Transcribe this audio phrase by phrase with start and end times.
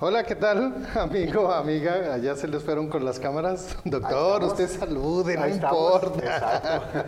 [0.00, 2.14] Hola, ¿qué tal, amigo, amiga?
[2.14, 3.76] Allá se les fueron con las cámaras.
[3.84, 7.02] Doctor, usted salude, no importa.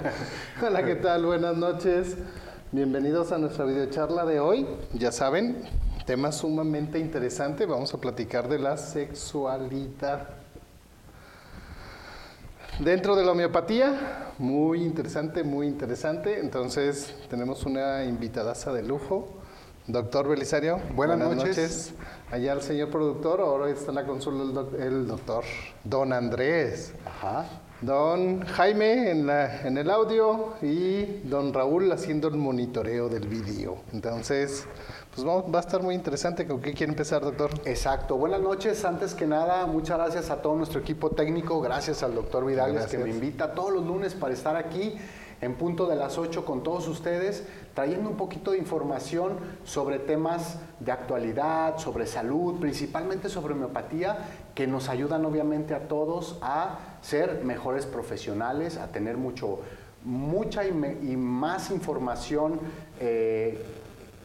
[0.61, 1.25] Hola, ¿qué tal?
[1.25, 2.17] Buenas noches.
[2.73, 4.67] Bienvenidos a nuestra videocharla de hoy.
[4.93, 5.63] Ya saben,
[6.05, 7.65] tema sumamente interesante.
[7.65, 10.27] Vamos a platicar de la sexualidad.
[12.81, 16.41] Dentro de la homeopatía, muy interesante, muy interesante.
[16.41, 19.40] Entonces, tenemos una invitadaza de lujo.
[19.93, 21.93] Doctor Belisario, buenas, noches.
[22.31, 25.45] Allá el señor productor, ahora está en la consulta el, doc- el doctor
[25.83, 26.93] Don Andrés.
[27.05, 27.47] Ajá.
[27.81, 33.79] Don Jaime en, la- en el audio y don Raúl haciendo el monitoreo del vídeo.
[33.93, 34.67] Entonces,
[35.15, 36.47] pues vamos- va a estar muy interesante.
[36.47, 37.51] ¿Con qué quiere empezar, doctor?
[37.65, 38.17] Exacto.
[38.17, 38.85] Buenas noches.
[38.85, 41.61] Antes que nada, muchas gracias a todo nuestro equipo técnico.
[41.61, 42.93] Gracias al doctor Vidales Gracias.
[42.93, 44.95] que me invita todos los lunes para estar aquí
[45.41, 50.59] en punto de las 8 con todos ustedes, trayendo un poquito de información sobre temas
[50.81, 54.19] de actualidad, sobre salud, principalmente sobre homeopatía,
[54.55, 59.61] que nos ayudan obviamente a todos a ser mejores profesionales, a tener mucho,
[60.05, 60.73] mucha y,
[61.17, 62.61] más información.
[62.99, 63.59] eh,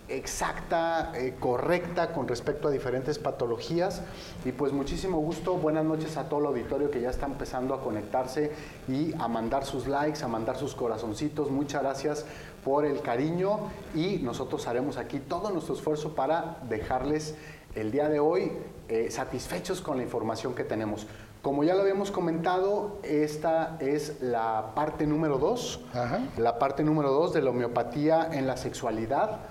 [0.07, 4.01] exacta, eh, correcta con respecto a diferentes patologías.
[4.43, 7.81] Y pues muchísimo gusto, buenas noches a todo el auditorio que ya está empezando a
[7.81, 8.51] conectarse
[8.87, 11.49] y a mandar sus likes, a mandar sus corazoncitos.
[11.49, 12.25] Muchas gracias
[12.63, 13.59] por el cariño
[13.93, 17.35] y nosotros haremos aquí todo nuestro esfuerzo para dejarles
[17.75, 18.51] el día de hoy
[18.87, 21.07] eh, satisfechos con la información que tenemos.
[21.41, 26.21] Como ya lo habíamos comentado, esta es la parte número dos, Ajá.
[26.37, 29.41] la parte número dos de la homeopatía en la sexualidad.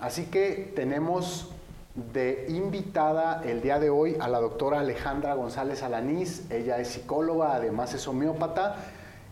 [0.00, 1.50] Así que tenemos
[1.94, 6.50] de invitada el día de hoy a la doctora Alejandra González Alanís.
[6.50, 8.76] Ella es psicóloga, además es homeópata.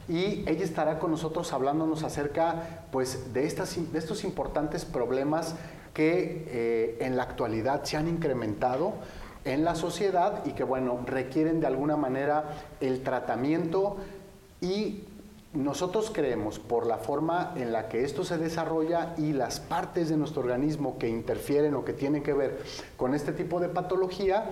[0.08, 5.54] Y ella estará con nosotros hablándonos acerca pues, de, estos importantes problemas
[5.94, 8.92] que eh, en la actualidad se han incrementado
[9.44, 12.44] en la sociedad y que, bueno, requieren de alguna manera
[12.80, 13.96] el tratamiento
[14.60, 15.04] y
[15.58, 20.16] nosotros creemos, por la forma en la que esto se desarrolla y las partes de
[20.16, 22.62] nuestro organismo que interfieren o que tienen que ver
[22.96, 24.50] con este tipo de patología,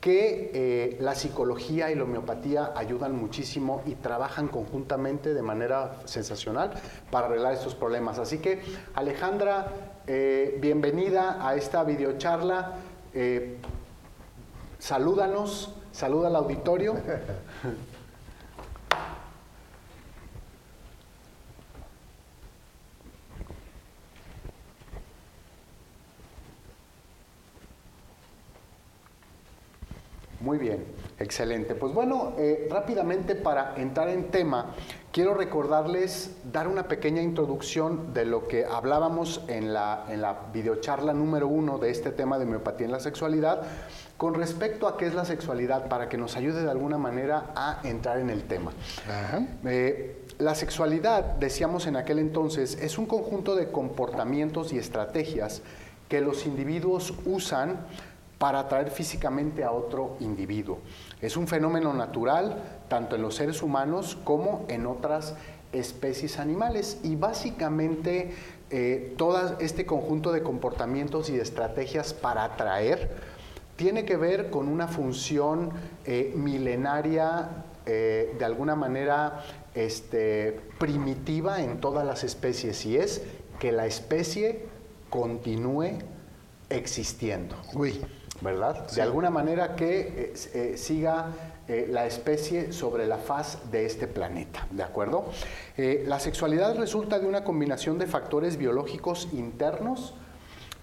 [0.00, 6.72] que eh, la psicología y la homeopatía ayudan muchísimo y trabajan conjuntamente de manera sensacional
[7.12, 8.18] para arreglar estos problemas.
[8.18, 8.60] Así que,
[8.94, 9.68] Alejandra,
[10.08, 12.72] eh, bienvenida a esta videocharla.
[13.14, 13.56] Eh,
[14.80, 16.96] salúdanos, saluda al auditorio.
[30.40, 30.84] Muy bien,
[31.18, 31.74] excelente.
[31.74, 34.74] Pues bueno, eh, rápidamente para entrar en tema,
[35.12, 41.12] quiero recordarles, dar una pequeña introducción de lo que hablábamos en la, en la videocharla
[41.12, 43.62] número uno de este tema de homeopatía en la sexualidad,
[44.16, 47.80] con respecto a qué es la sexualidad, para que nos ayude de alguna manera a
[47.84, 48.72] entrar en el tema.
[49.06, 49.46] Ajá.
[49.66, 55.60] Eh, la sexualidad, decíamos en aquel entonces, es un conjunto de comportamientos y estrategias
[56.08, 57.86] que los individuos usan
[58.40, 60.78] para atraer físicamente a otro individuo.
[61.20, 65.34] Es un fenómeno natural tanto en los seres humanos como en otras
[65.72, 68.34] especies animales y básicamente
[68.70, 73.10] eh, todo este conjunto de comportamientos y de estrategias para atraer
[73.76, 75.72] tiene que ver con una función
[76.06, 83.22] eh, milenaria, eh, de alguna manera este, primitiva en todas las especies, y es
[83.58, 84.64] que la especie
[85.10, 85.98] continúe
[86.70, 87.56] existiendo.
[88.40, 88.90] ¿Verdad?
[88.90, 91.32] De alguna manera que eh, eh, siga
[91.68, 95.26] eh, la especie sobre la faz de este planeta, ¿de acuerdo?
[95.76, 100.14] Eh, la sexualidad resulta de una combinación de factores biológicos internos,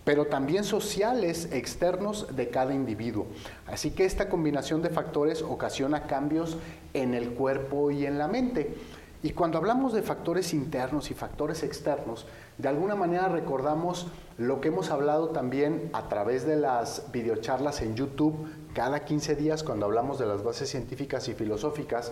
[0.06, 3.28] pero también sociales externos de cada individuo.
[3.66, 6.56] Así que esta combinación de factores ocasiona cambios
[6.94, 8.74] en el cuerpo y en la mente.
[9.24, 12.28] Y cuando hablamos de factores internos y factores externos,
[12.58, 17.96] de alguna manera recordamos lo que hemos hablado también a través de las videocharlas en
[17.96, 22.12] YouTube cada 15 días cuando hablamos de las bases científicas y filosóficas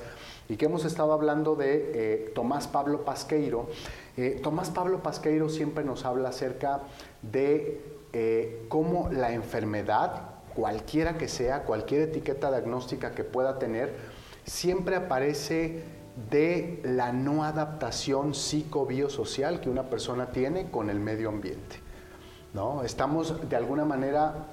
[0.50, 3.70] y que hemos estado hablando de eh, Tomás Pablo Pasqueiro.
[4.18, 6.82] Eh, Tomás Pablo Pasqueiro siempre nos habla acerca
[7.22, 7.82] de
[8.14, 13.94] eh, cómo la enfermedad cualquiera que sea, cualquier etiqueta diagnóstica que pueda tener,
[14.46, 15.84] siempre aparece
[16.32, 21.78] de la no adaptación psicobiosocial que una persona tiene con el medio ambiente.
[22.54, 22.84] ¿no?
[22.84, 24.48] Estamos de alguna manera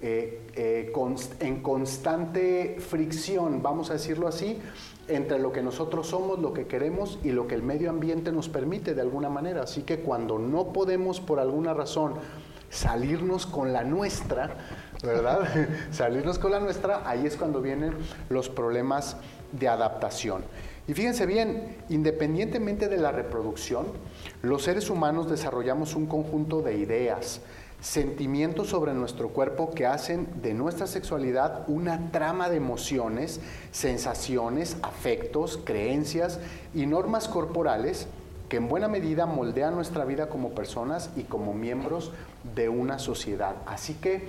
[0.00, 0.92] eh, eh,
[1.40, 4.58] en constante fricción, vamos a decirlo así,
[5.08, 8.48] entre lo que nosotros somos, lo que queremos y lo que el medio ambiente nos
[8.48, 9.62] permite de alguna manera.
[9.62, 12.14] Así que cuando no podemos por alguna razón
[12.70, 14.56] salirnos con la nuestra,
[15.02, 15.48] ¿verdad?
[15.90, 17.94] salirnos con la nuestra, ahí es cuando vienen
[18.28, 19.16] los problemas
[19.52, 20.44] de adaptación.
[20.90, 23.86] Y fíjense bien, independientemente de la reproducción,
[24.42, 27.42] los seres humanos desarrollamos un conjunto de ideas,
[27.80, 33.40] sentimientos sobre nuestro cuerpo que hacen de nuestra sexualidad una trama de emociones,
[33.70, 36.40] sensaciones, afectos, creencias
[36.74, 38.08] y normas corporales
[38.48, 42.10] que en buena medida moldean nuestra vida como personas y como miembros
[42.56, 43.54] de una sociedad.
[43.64, 44.24] Así que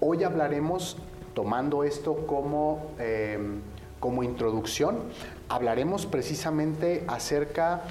[0.00, 0.96] hoy hablaremos,
[1.34, 3.38] tomando esto como, eh,
[4.00, 5.02] como introducción,
[5.48, 7.82] hablaremos precisamente acerca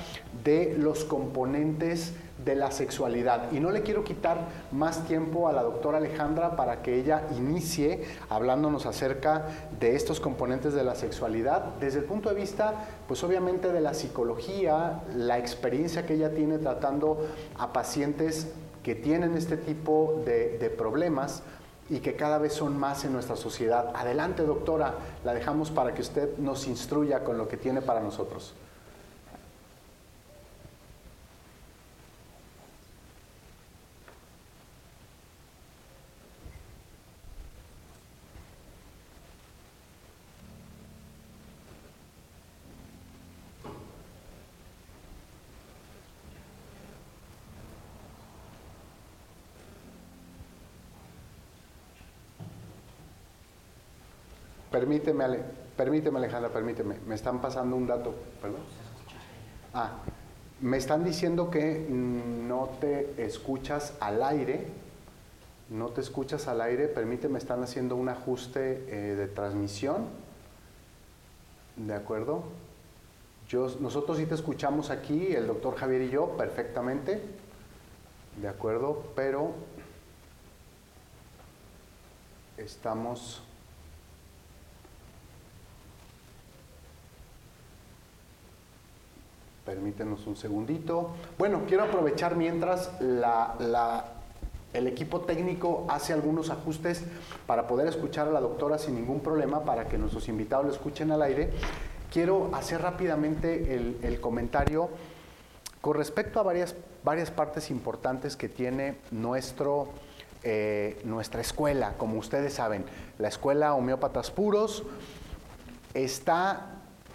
[0.44, 2.14] de los componentes
[2.44, 3.52] de la sexualidad.
[3.52, 4.38] Y no le quiero quitar
[4.72, 9.48] más tiempo a la doctora Alejandra para que ella inicie hablándonos acerca
[9.80, 12.74] de estos componentes de la sexualidad desde el punto de vista,
[13.08, 17.26] pues obviamente de la psicología, la experiencia que ella tiene tratando
[17.58, 18.48] a pacientes
[18.88, 21.44] que tienen este tipo de, problemas
[21.90, 23.92] y que cada vez son más en nuestra sociedad.
[23.96, 24.94] Adelante, doctora,
[25.24, 28.54] la dejamos para que usted nos instruya con lo que tiene para nosotros.
[54.78, 55.40] Permíteme, Ale,
[55.76, 56.98] permíteme Alejandra, permíteme.
[57.08, 58.62] Me están pasando un dato, perdón.
[59.74, 59.94] Ah,
[60.62, 64.68] me están diciendo que no te escuchas al aire.
[65.72, 66.88] No te escuchas al aire.
[66.88, 70.06] Permíteme, están haciendo un ajuste eh, de transmisión.
[71.76, 72.44] ¿De acuerdo?
[73.50, 77.20] Yo, nosotros sí te escuchamos aquí, el doctor Javier y yo, perfectamente.
[78.40, 79.12] ¿De acuerdo?
[79.16, 79.54] Pero
[82.58, 83.42] estamos
[89.68, 91.10] Permítenos un segundito.
[91.38, 97.04] Bueno, quiero aprovechar mientras el equipo técnico hace algunos ajustes
[97.46, 101.12] para poder escuchar a la doctora sin ningún problema, para que nuestros invitados lo escuchen
[101.12, 101.50] al aire.
[102.10, 104.90] Quiero hacer rápidamente el, comentario
[105.82, 106.74] con respecto a varias,
[107.04, 109.90] varias partes importantes que tiene nuestro,
[110.44, 111.96] eh, nuestra escuela.
[111.98, 112.86] Como ustedes saben,
[113.20, 114.84] la escuela Homeópatas Puros
[115.94, 116.68] está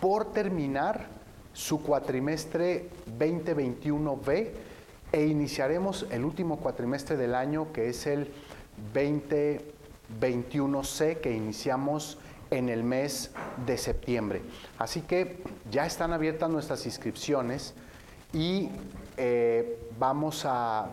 [0.03, 1.22] por terminar
[1.53, 2.89] su cuatrimestre
[3.19, 4.51] 2021B
[5.13, 8.31] e iniciaremos el último cuatrimestre del año que es el
[8.95, 12.19] 2021C que iniciamos
[12.51, 13.31] en el mes
[13.67, 14.43] de septiembre.
[14.79, 17.75] Así que ya están abiertas nuestras inscripciones
[18.33, 18.71] y
[19.17, 20.91] eh, vamos, a,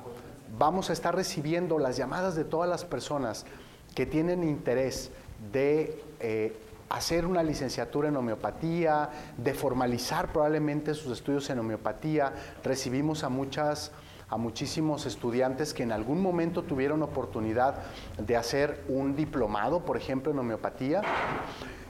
[0.58, 3.46] vamos a estar recibiendo las llamadas de todas las personas
[3.96, 5.12] que tienen interés
[5.52, 6.56] de eh,
[6.90, 12.34] hacer una licenciatura en homeopatía, de formalizar probablemente sus estudios en homeopatía.
[12.64, 13.92] Recibimos a muchas
[14.32, 17.80] a muchísimos estudiantes que en algún momento tuvieron oportunidad
[18.20, 21.02] de hacer un diplomado, por ejemplo, en homeopatía.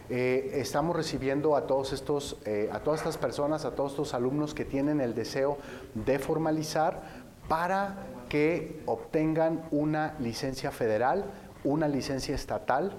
[0.09, 4.53] Eh, estamos recibiendo a todos estos, eh, a todas estas personas, a todos estos alumnos
[4.53, 5.57] que tienen el deseo
[5.93, 7.01] de formalizar
[7.49, 11.25] para que obtengan una licencia federal,
[11.63, 12.93] una licencia estatal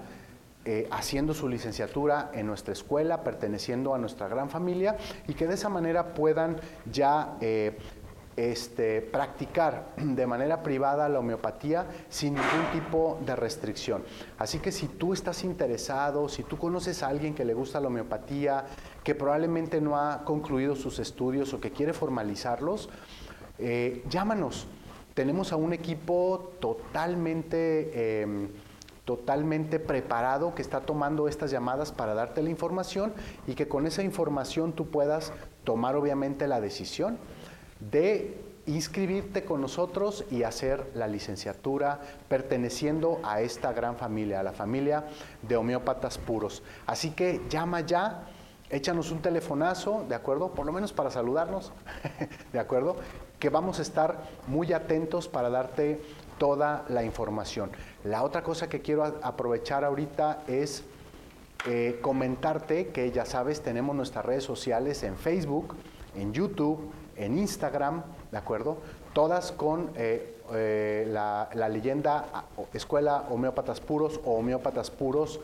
[0.63, 4.95] eh, haciendo su licenciatura en nuestra escuela, perteneciendo a nuestra gran familia
[5.27, 6.57] y que de esa manera puedan
[6.91, 7.77] ya eh,
[8.37, 14.03] este, practicar de manera privada la homeopatía sin ningún tipo de restricción.
[14.37, 17.87] Así que si tú estás interesado, si tú conoces a alguien que le gusta la
[17.87, 18.65] homeopatía,
[19.03, 22.89] que probablemente no ha concluido sus estudios o que quiere formalizarlos,
[23.57, 24.67] eh, llámanos.
[25.13, 28.47] Tenemos a un equipo totalmente em,
[29.05, 33.13] totalmente preparado que está tomando estas llamadas para darte la información
[33.47, 37.17] y que con esa información tú puedas tomar obviamente la decisión
[37.79, 44.53] de inscribirte con nosotros y hacer la licenciatura perteneciendo a esta gran familia, a la
[44.53, 45.05] familia
[45.41, 46.61] de homeópatas puros.
[46.85, 48.27] Así que llama ya,
[48.69, 50.53] échanos un telefonazo, ¿de acuerdo?
[50.53, 51.71] Por lo menos para saludarnos,
[52.53, 52.97] ¿de acuerdo?
[53.39, 56.01] Que vamos a estar muy atentos para darte
[56.41, 57.69] toda la información.
[58.03, 60.83] La otra cosa que quiero aprovechar ahorita es
[61.67, 65.75] eh, comentarte que ya sabes, tenemos nuestras redes sociales en Facebook,
[66.15, 68.77] en YouTube, en Instagram, ¿de acuerdo?
[69.13, 72.25] Todas con eh, eh, la, la, leyenda
[72.73, 75.39] Escuela Homeópatas Puros o Homeópatas Puros.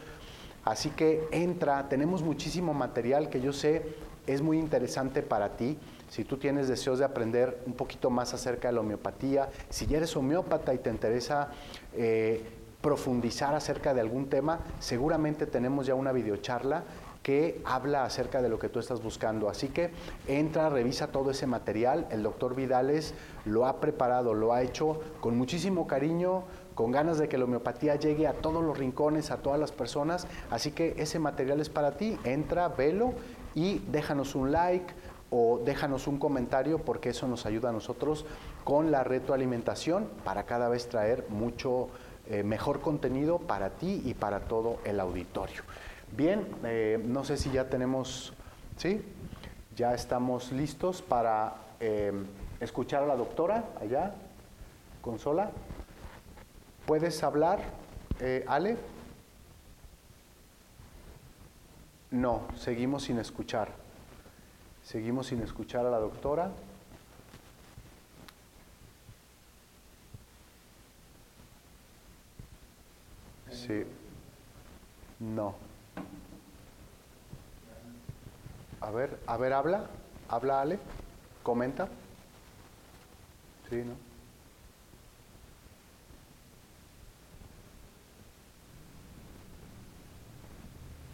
[0.66, 3.86] Así que entra, tenemos muchísimo material que yo sé
[4.26, 5.78] es muy interesante para ti.
[6.10, 9.98] Si tú tienes deseos de aprender un poquito más acerca de la homeopatía, si ya
[9.98, 11.50] eres homeópata y te interesa
[12.82, 16.84] profundizar acerca de algún tema, seguramente tenemos ya una videocharla
[17.24, 19.50] que habla acerca de lo que tú estás buscando.
[19.50, 19.92] Así que
[20.28, 22.08] entra, revisa todo ese material.
[22.10, 27.28] El doctor Vidales lo ha preparado, lo ha hecho con muchísimo cariño, con ganas de
[27.28, 30.26] que la homeopatía llegue a todos los rincones, a todas las personas.
[30.50, 32.18] Así que ese material es para ti.
[32.24, 33.14] Entra, velo
[33.56, 34.94] y déjanos un like
[35.30, 38.26] o déjanos un comentario porque eso nos ayuda a nosotros
[38.64, 41.90] con la retroalimentación para cada vez traer mucho
[42.30, 45.62] eh, mejor contenido para ti y para todo el auditorio.
[46.16, 48.34] Bien, eh, no sé si ya tenemos,
[48.78, 49.02] ¿sí?
[49.76, 52.12] Ya estamos listos para eh,
[52.60, 54.16] escuchar a la doctora allá,
[55.02, 55.52] consola.
[56.86, 57.60] ¿Puedes hablar,
[58.48, 58.78] Ale?
[62.10, 63.87] No, seguimos sin escuchar.
[64.88, 66.50] Seguimos sin escuchar a la doctora.
[73.52, 73.84] Sí.
[75.20, 75.56] No.
[78.80, 79.88] A ver, a ver, habla.
[80.30, 80.80] Habla Ale.
[81.44, 81.90] Comenta.
[83.70, 84.08] Sí, ¿no?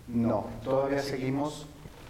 [0.07, 1.65] No, todavía seguimos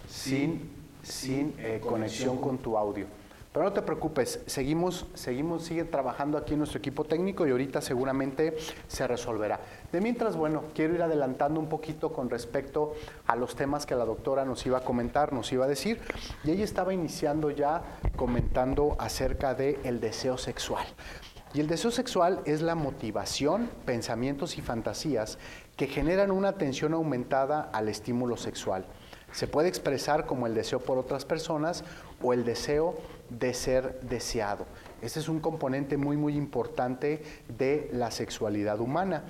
[0.09, 3.05] sin, sin eh, conexión con tu audio.
[3.53, 8.57] Pero no te preocupes, seguimos, seguimos, sigue trabajando aquí nuestro equipo técnico y ahorita seguramente
[8.87, 9.59] se resolverá.
[9.91, 12.95] De mientras, bueno, quiero ir adelantando un poquito con respecto
[13.27, 16.01] a los temas que la doctora nos iba a comentar, nos iba a decir.
[16.43, 17.83] Y ella estaba iniciando ya
[18.15, 20.87] comentando acerca del el deseo sexual.
[21.53, 25.37] Y el deseo sexual es la motivación, pensamientos y fantasías
[25.77, 28.87] que generan una tensión aumentada al estímulo sexual.
[29.33, 31.83] Se puede expresar como el deseo por otras personas
[32.21, 32.95] o el deseo
[33.29, 34.65] de ser deseado.
[35.01, 37.23] Este es un componente muy, muy importante
[37.57, 39.23] de la sexualidad humana.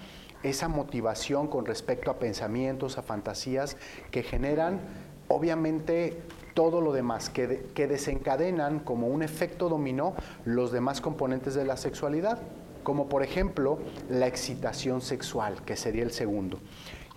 [0.44, 3.78] Esa motivación con respecto a pensamientos, a fantasías
[4.12, 4.82] que generan,
[5.30, 6.22] obviamente,
[6.54, 11.78] todo lo demás, que, que desencadenan como un efecto dominó los demás componentes de la
[11.78, 12.40] sexualidad,
[12.84, 13.80] como por ejemplo
[14.10, 16.60] la excitación sexual, que sería el segundo.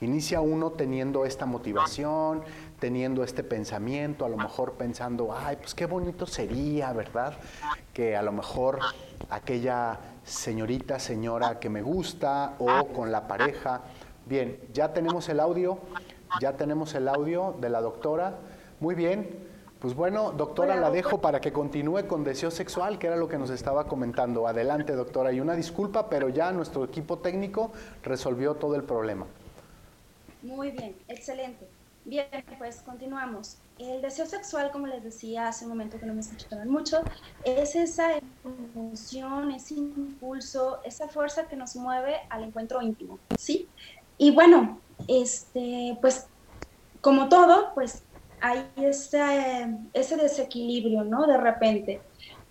[0.01, 2.43] Inicia uno teniendo esta motivación,
[2.79, 7.35] teniendo este pensamiento, a lo mejor pensando, ay, pues qué bonito sería, ¿verdad?
[7.93, 8.79] Que a lo mejor
[9.31, 13.83] aquella señorita, señora que me gusta o con la pareja.
[14.27, 15.79] Bien, ya tenemos el audio,
[16.41, 18.35] ya tenemos el audio de la doctora.
[18.81, 19.47] Muy bien,
[19.81, 23.39] pues bueno, doctora, la dejo para que continúe con deseo sexual, que era lo que
[23.39, 24.49] nos estaba comentando.
[24.49, 25.33] Adelante, doctora.
[25.33, 29.27] Y una disculpa, pero ya nuestro equipo técnico resolvió todo el problema.
[30.43, 31.69] Muy bien, excelente.
[32.07, 33.63] Bien, pues continuamos.
[33.79, 37.03] El deseo sexual, como les decía hace un momento que no me escuchaban mucho,
[37.43, 38.11] es esa
[38.45, 43.73] emoción, ese impulso, esa fuerza que nos mueve al encuentro íntimo, ¿sí?
[44.19, 46.31] Y bueno, este, pues
[47.01, 48.07] como todo, pues
[48.41, 51.27] hay ese, ese desequilibrio, ¿no?
[51.27, 52.07] De repente.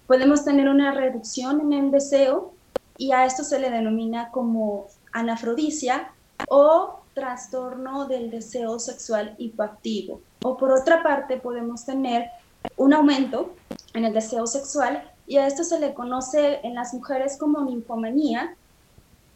[0.05, 2.57] Podemos tener una reducción en el deseo
[2.97, 6.13] y a esto se le denomina como anafrodicia
[6.45, 10.21] o trastorno del deseo sexual hipoactivo.
[10.43, 12.29] O por otra parte, podemos tener
[12.77, 13.55] un aumento
[13.93, 18.55] en el deseo sexual y a esto se le conoce en las mujeres como ninfomanía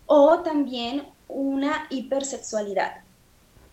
[0.06, 2.98] o también una hipersexualidad.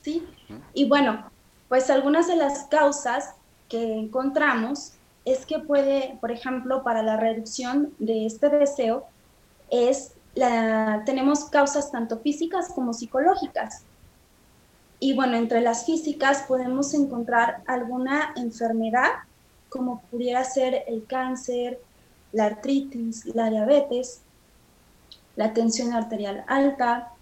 [0.03, 0.27] ¿sí?
[0.73, 1.31] Y bueno,
[1.69, 3.35] pues algunas de las causas
[3.69, 4.93] que encontramos
[5.25, 9.05] es que puede, por ejemplo, para la reducción de este deseo,
[9.71, 13.83] es la, tenemos causas tanto físicas como psicológicas.
[14.99, 19.11] Y bueno, entre las físicas podemos encontrar alguna enfermedad,
[19.69, 21.81] como pudiera ser el cáncer,
[22.33, 24.23] la artritis, la diabetes,
[25.37, 27.13] la tensión arterial alta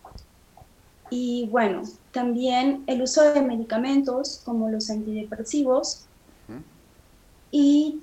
[1.11, 6.07] y bueno, también el uso de medicamentos como los antidepresivos
[7.51, 8.01] y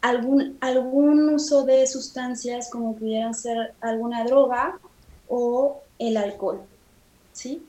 [0.00, 4.78] algún, algún uso de sustancias como pudieran ser alguna droga
[5.28, 6.62] o el alcohol.
[7.32, 7.62] ¿sí?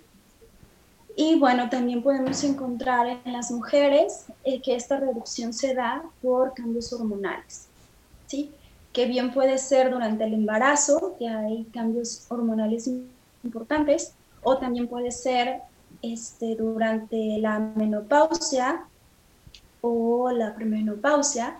[1.19, 6.53] Y bueno, también podemos encontrar en las mujeres eh, que esta reducción se da por
[6.53, 7.65] cambios hormonales,
[8.27, 8.51] ¿sí?
[8.93, 12.87] que bien puede ser durante el embarazo, que hay cambios hormonales
[13.43, 15.61] importantes, o también puede ser
[16.03, 18.85] este, durante la menopausia
[19.81, 21.57] o la premenopausia.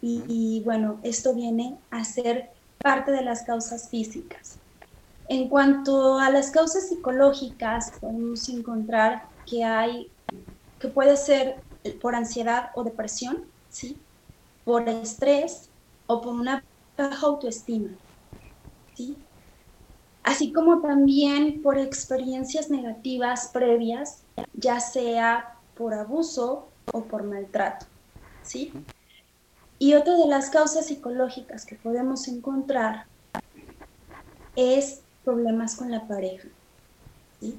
[0.00, 4.58] Y, y bueno, esto viene a ser parte de las causas físicas.
[5.32, 10.12] En cuanto a las causas psicológicas, podemos encontrar que hay,
[10.78, 11.64] que puede ser
[12.02, 13.98] por ansiedad o depresión, ¿sí?
[14.62, 15.70] por estrés
[16.04, 16.62] o por una
[16.98, 17.96] baja autoestima,
[18.94, 19.16] ¿sí?
[20.22, 27.86] así como también por experiencias negativas previas, ya sea por abuso o por maltrato.
[28.42, 28.70] ¿sí?
[29.78, 33.06] Y otra de las causas psicológicas que podemos encontrar
[34.54, 36.48] es problemas con la pareja.
[37.40, 37.58] ¿sí?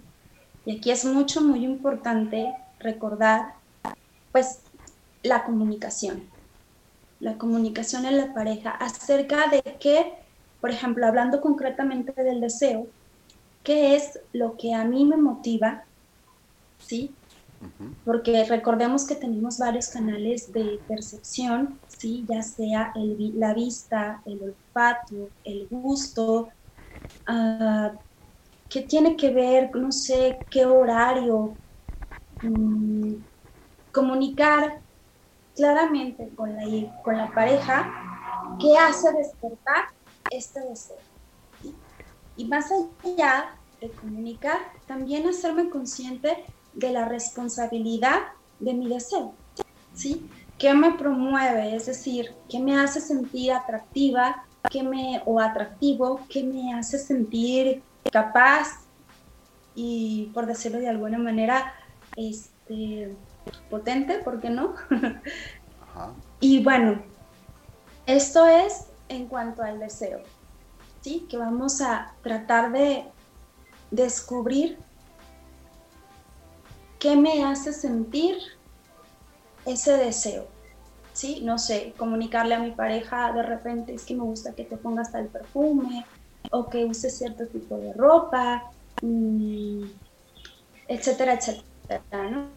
[0.66, 3.54] Y aquí es mucho, muy importante recordar,
[4.32, 4.60] pues,
[5.24, 6.24] la comunicación.
[7.20, 10.14] La comunicación en la pareja acerca de qué,
[10.62, 12.88] por ejemplo, hablando concretamente del deseo,
[13.64, 15.84] qué es lo que a mí me motiva,
[16.80, 17.12] ¿sí?
[18.04, 22.26] Porque recordemos que tenemos varios canales de percepción, ¿sí?
[22.28, 26.50] ya sea el, la vista, el olfato, el gusto,
[27.28, 27.98] uh,
[28.70, 31.58] que tiene que ver, no sé, qué horario,
[32.42, 33.16] mm,
[33.92, 34.82] comunicar
[35.56, 36.64] claramente con la,
[37.04, 37.92] con la pareja
[38.60, 39.86] qué hace despertar
[40.30, 40.98] este deseo.
[42.36, 42.72] Y más
[43.04, 44.58] allá de comunicar,
[44.88, 48.20] también hacerme consciente de la responsabilidad
[48.60, 49.36] de mi deseo.
[49.94, 50.30] ¿sí?
[50.58, 51.76] ¿Qué me promueve?
[51.76, 57.84] Es decir, ¿qué me hace sentir atractiva que me, o atractivo, que me hace sentir
[58.12, 58.86] capaz
[59.76, 61.74] y, por decirlo de alguna manera,
[62.16, 63.16] este,
[63.70, 64.76] potente, ¿por qué no?
[66.40, 67.04] Y bueno,
[68.08, 70.22] esto es en cuanto al deseo,
[71.02, 71.26] ¿sí?
[71.30, 73.06] Que vamos a tratar de
[73.92, 74.80] descubrir
[77.00, 78.36] qué me hace sentir
[79.66, 80.48] ese deseo.
[81.14, 81.42] ¿Sí?
[81.44, 85.12] No sé, comunicarle a mi pareja de repente es que me gusta que te pongas
[85.12, 86.06] tal perfume
[86.52, 88.72] o que uses cierto tipo de ropa,
[89.02, 89.84] mm,
[90.88, 92.48] etcétera, etcétera, ¿no?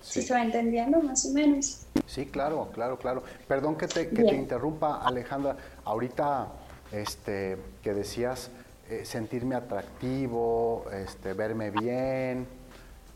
[0.00, 0.20] Sí.
[0.20, 1.86] ¿Sí se va entendiendo más o menos?
[2.06, 3.22] Sí, claro, claro, claro.
[3.46, 5.56] Perdón que te, que te interrumpa, Alejandra.
[5.84, 6.48] Ahorita
[6.90, 8.50] este, que decías
[8.90, 12.46] eh, sentirme atractivo, este, verme bien,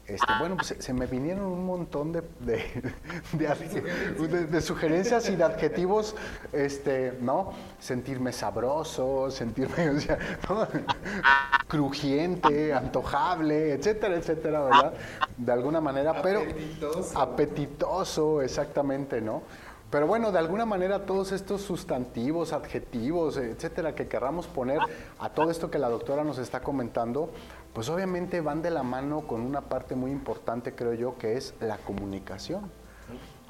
[0.06, 2.22] este, bueno, pues se, me vinieron un montón de,
[3.32, 6.14] de, sugerencias y de adjetivos,
[6.52, 7.52] este, ¿no?
[7.80, 10.18] Sentirme sabroso, sentirme, o sea,
[11.66, 14.94] crujiente, antojable, etcétera, etcétera, ¿verdad?
[15.36, 19.42] De alguna manera, pero apetitoso, apetitoso exactamente, ¿no?
[19.90, 24.80] Pero bueno, de alguna manera todos estos sustantivos, adjetivos, etcétera, que querramos poner
[25.18, 27.30] a todo esto que la doctora nos está comentando,
[27.76, 31.52] pues obviamente van de la mano con una parte muy importante, creo yo, que es
[31.60, 32.70] la comunicación.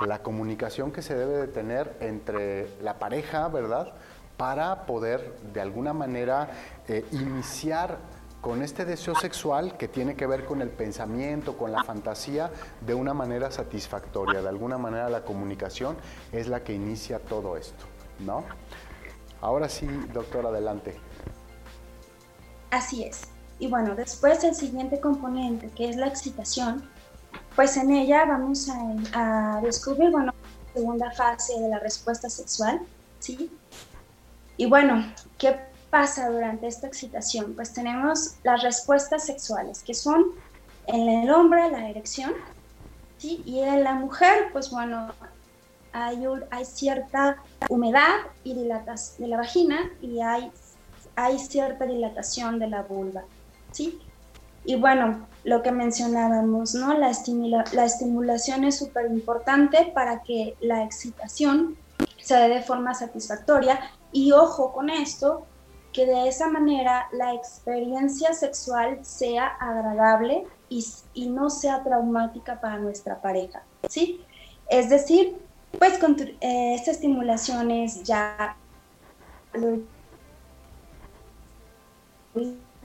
[0.01, 3.93] La comunicación que se debe de tener entre la pareja, ¿verdad?
[4.37, 6.51] Para poder de alguna manera
[6.89, 7.99] eh, iniciar
[8.41, 12.95] con este deseo sexual que tiene que ver con el pensamiento, con la fantasía, de
[12.95, 14.43] una manera satisfactoria.
[14.43, 15.97] De alguna manera la comunicación
[16.33, 17.85] es la que inicia todo esto,
[18.19, 18.43] ¿no?
[19.41, 20.97] Ahora sí, doctor, adelante.
[22.73, 23.36] Así es.
[23.59, 26.89] Y bueno, después el siguiente componente, que es la excitación,
[27.55, 32.81] pues en ella vamos a, descubrir, bueno, la segunda fase de la respuesta sexual,
[33.19, 33.51] ¿sí?
[34.59, 37.55] Y bueno, ¿qué pasa durante esta excitación?
[37.55, 40.33] Pues tenemos las respuestas sexuales, que son
[40.87, 42.33] en el hombre la erección,
[43.17, 43.43] ¿sí?
[43.47, 45.13] Y en la mujer, pues bueno,
[45.93, 50.53] hay, hay cierta humedad y dilatación de la vagina y hay,
[51.15, 53.25] hay cierta dilatación de la vulva.
[53.77, 54.01] ¿Sí?
[54.65, 56.95] Y bueno, lo que mencionábamos, ¿no?
[56.95, 57.13] La,
[57.73, 61.77] la estimulación es súper importante para que la excitación
[62.19, 63.79] se dé de forma satisfactoria
[64.13, 65.47] y ojo con esto,
[65.93, 70.85] que de esa manera la experiencia sexual sea agradable y,
[71.15, 74.21] y no sea traumática para nuestra pareja, ¿sí?
[74.69, 75.37] Es decir,
[75.79, 78.57] pues con eh, esta estimulación es ya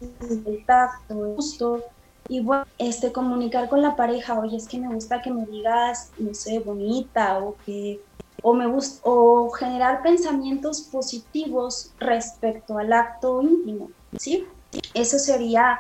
[0.01, 1.83] el tacto, el gusto.
[2.27, 6.11] Y bueno, este, comunicar con la pareja, oye, es que me gusta que me digas,
[6.17, 7.99] no sé, bonita o que
[8.43, 14.47] o me gusta o generar pensamientos positivos respecto al acto íntimo, ¿sí?
[14.93, 15.79] Eso sería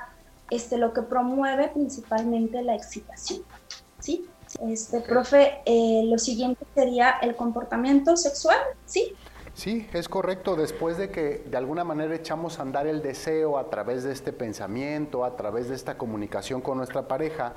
[0.49, 3.41] este lo que promueve principalmente la excitación,
[3.99, 4.25] ¿sí?
[4.67, 9.15] Este, profe, eh, lo siguiente sería el comportamiento sexual, ¿sí?
[9.53, 10.55] Sí, es correcto.
[10.55, 14.33] Después de que de alguna manera echamos a andar el deseo a través de este
[14.33, 17.53] pensamiento, a través de esta comunicación con nuestra pareja,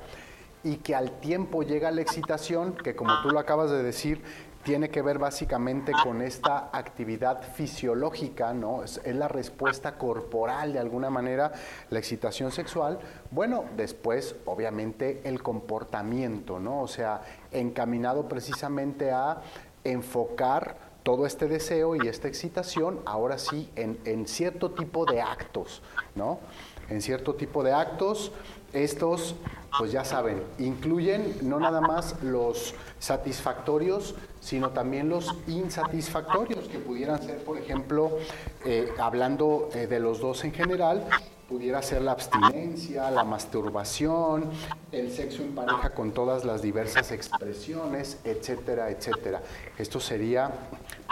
[0.64, 4.22] y que al tiempo llega la excitación, que como tú lo acabas de decir,
[4.64, 8.82] tiene que ver básicamente con esta actividad fisiológica, ¿no?
[8.82, 11.52] Es, la respuesta corporal de alguna manera,
[11.90, 12.98] la excitación sexual.
[13.30, 16.80] Bueno, después, obviamente, el comportamiento, ¿no?
[16.80, 17.20] O sea,
[17.52, 19.42] encaminado precisamente a
[19.84, 25.82] enfocar todo este deseo y esta excitación, ahora sí, en, en cierto tipo de actos,
[26.16, 26.40] ¿no?
[26.88, 28.32] En cierto tipo de actos,
[28.72, 29.36] estos,
[29.78, 37.22] pues ya saben, incluyen no nada más los satisfactorios, sino también los insatisfactorios, que pudieran
[37.22, 38.18] ser, por ejemplo,
[38.64, 41.06] eh, hablando eh, de los dos en general,
[41.48, 44.50] pudiera ser la abstinencia, la masturbación,
[44.90, 49.42] el sexo en pareja con todas las diversas expresiones, etcétera, etcétera.
[49.78, 50.50] Esto sería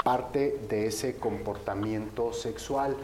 [0.05, 2.97] parte de ese comportamiento sexual.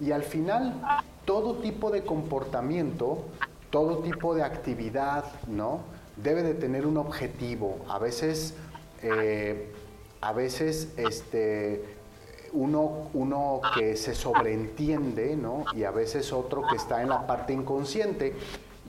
[0.00, 0.80] Y al final,
[1.24, 3.24] todo tipo de comportamiento,
[3.70, 5.80] todo tipo de actividad, ¿no?
[6.16, 7.78] Debe de tener un objetivo.
[7.88, 8.54] A veces
[9.02, 9.72] eh,
[10.20, 11.96] a veces este,
[12.52, 15.64] uno, uno que se sobreentiende, ¿no?
[15.74, 18.34] Y a veces otro que está en la parte inconsciente.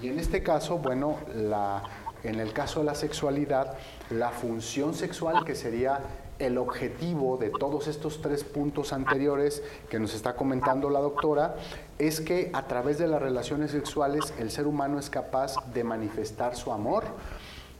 [0.02, 1.84] Y en este caso, bueno, la,
[2.24, 3.78] en el caso de la sexualidad,
[4.10, 6.02] la función sexual, que sería
[6.42, 11.56] el objetivo de todos estos tres puntos anteriores que nos está comentando la doctora,
[12.00, 16.56] es que a través de las relaciones sexuales el ser humano es capaz de manifestar
[16.56, 17.04] su amor,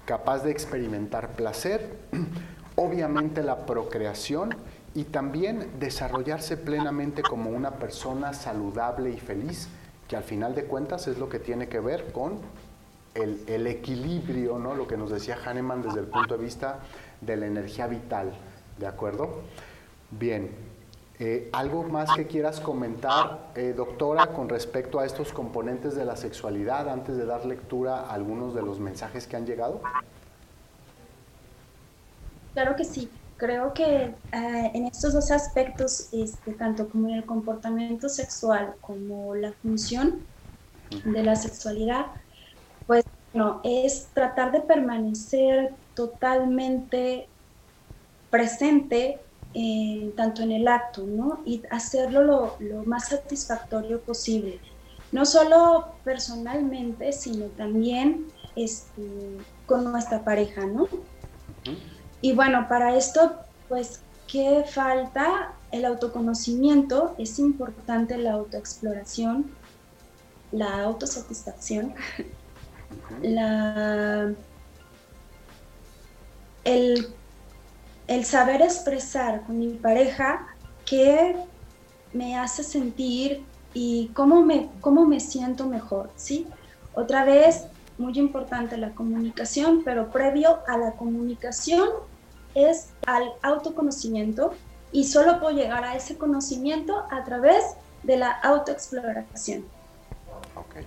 [0.06, 1.98] capaz de experimentar placer,
[2.76, 4.56] obviamente la procreación
[4.94, 9.70] y también desarrollarse plenamente como una persona saludable y feliz,
[10.08, 12.40] que al final de cuentas es lo que tiene que ver con
[13.14, 14.76] el, equilibrio, ¿no?
[14.76, 16.80] lo que nos decía Hahnemann desde el punto de vista
[17.20, 18.34] de la energía vital,
[18.82, 19.30] ¿de acuerdo?
[20.10, 20.50] Bien,
[21.20, 26.18] eh, ¿algo más que quieras comentar, eh, doctora, con respecto a estos componentes de la
[26.18, 29.82] sexualidad antes de dar lectura a algunos de los mensajes que han llegado?
[32.54, 33.10] Claro que sí.
[33.38, 39.52] Creo que eh, en estos dos aspectos, este, tanto como el comportamiento sexual como la
[39.52, 40.22] función
[41.06, 42.08] de la sexualidad,
[42.86, 47.28] pues no, es tratar de permanecer totalmente
[48.32, 49.20] presente
[50.16, 51.42] tanto en el acto, ¿no?
[51.46, 54.60] Y hacerlo lo, lo, más satisfactorio posible.
[55.12, 60.88] No solo personalmente, sino también este, con nuestra pareja, ¿no?
[62.22, 63.34] Y bueno, para esto,
[63.68, 65.54] pues, ¿qué falta?
[65.72, 69.52] El autoconocimiento, es importante la autoexploración,
[70.52, 71.94] la autosatisfacción,
[73.22, 74.34] la,
[76.64, 77.14] el,
[78.08, 80.48] el saber expresar con mi pareja
[80.86, 81.36] qué
[82.14, 86.48] me hace sentir y cómo me, cómo me siento mejor, ¿sí?
[86.94, 91.90] Otra vez, muy importante la comunicación, pero previo a la comunicación
[92.54, 94.54] es al autoconocimiento
[94.92, 97.64] y solo puedo llegar a ese conocimiento a través
[98.04, 99.64] de la autoexploración.
[100.56, 100.84] Ok,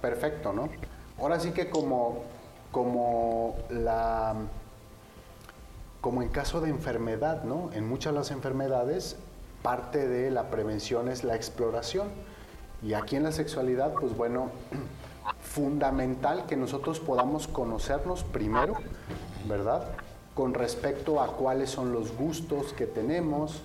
[0.00, 0.68] perfecto, ¿no?
[1.18, 2.22] Ahora sí que como,
[2.70, 4.36] como la
[6.00, 7.70] como en caso de enfermedad, ¿no?
[7.72, 9.16] En muchas de las enfermedades,
[9.62, 12.08] parte de la prevención es la exploración.
[12.82, 14.50] Y aquí en la sexualidad, pues bueno,
[15.42, 18.74] fundamental que nosotros podamos conocernos primero,
[19.48, 19.88] ¿verdad?
[20.38, 23.60] con respecto a cuáles son los gustos que tenemos,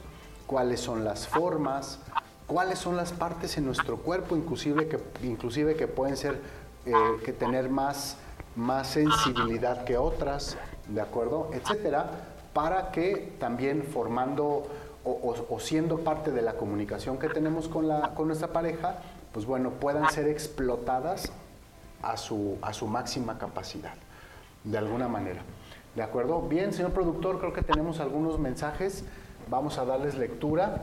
[0.47, 1.99] cuáles son las formas,
[2.47, 6.41] cuáles son las partes en nuestro cuerpo, inclusive que, inclusive que pueden ser,
[6.87, 6.93] eh,
[7.23, 8.17] que tener más,
[8.55, 11.49] más sensibilidad que otras, ¿de acuerdo?
[11.53, 12.09] Etcétera,
[12.53, 14.67] para que también formando
[15.05, 18.99] o, siendo parte de la comunicación que tenemos con, la, con nuestra pareja,
[19.33, 21.31] pues bueno, puedan ser explotadas
[22.01, 23.95] a su, a su máxima capacidad,
[24.63, 25.41] de alguna manera.
[25.95, 26.41] ¿De acuerdo?
[26.41, 29.03] Bien, señor productor, creo que tenemos algunos mensajes.
[29.49, 30.81] Vamos a darles lectura.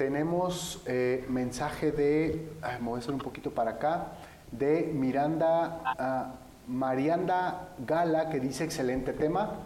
[0.00, 2.48] Tenemos eh, mensaje de,
[2.80, 4.12] me voy a hacer un poquito para acá,
[4.50, 6.32] de Miranda,
[6.66, 9.56] uh, Marianda Gala, que dice excelente tema.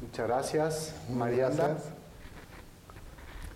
[0.00, 1.78] Muchas gracias, Marianda.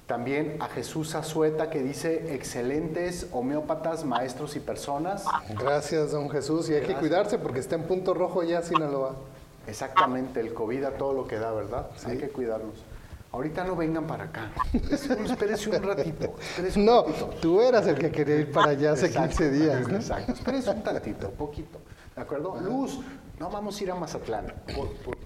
[0.09, 5.25] También a Jesús Azueta que dice excelentes homeópatas, maestros y personas.
[5.61, 6.69] Gracias, don Jesús.
[6.71, 9.15] Y hay que cuidarse porque está en punto rojo ya Sinaloa.
[9.69, 11.87] Exactamente, el COVID a todo lo que da, ¿verdad?
[12.05, 12.83] Hay que cuidarnos.
[13.33, 14.51] Ahorita no vengan para acá.
[14.73, 16.35] Espérese un ratito.
[16.77, 17.05] no,
[17.41, 19.89] tú eras el que quería ir para allá hace 15 días.
[19.89, 20.33] Exacto.
[20.33, 21.81] Espérese un tantito, poquito.
[22.15, 22.59] ¿De acuerdo?
[22.61, 23.01] Luz,
[23.39, 24.53] No vamos a ir a Mazatlán,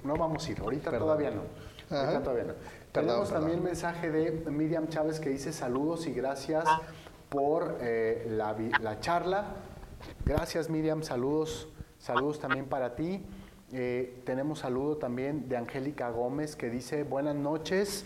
[0.04, 1.42] no vamos a ir, ahorita todavía no.
[1.90, 2.54] Ahorita todavía no.
[2.92, 6.64] Tenemos también el mensaje de Miriam Chávez que dice saludos y gracias
[7.28, 9.46] por eh, la, la, charla.
[10.24, 13.24] Gracias Miriam, saludos, saludos también para ti.
[13.72, 18.04] Eh, tenemos saludo también de Angélica Gómez que dice buenas noches.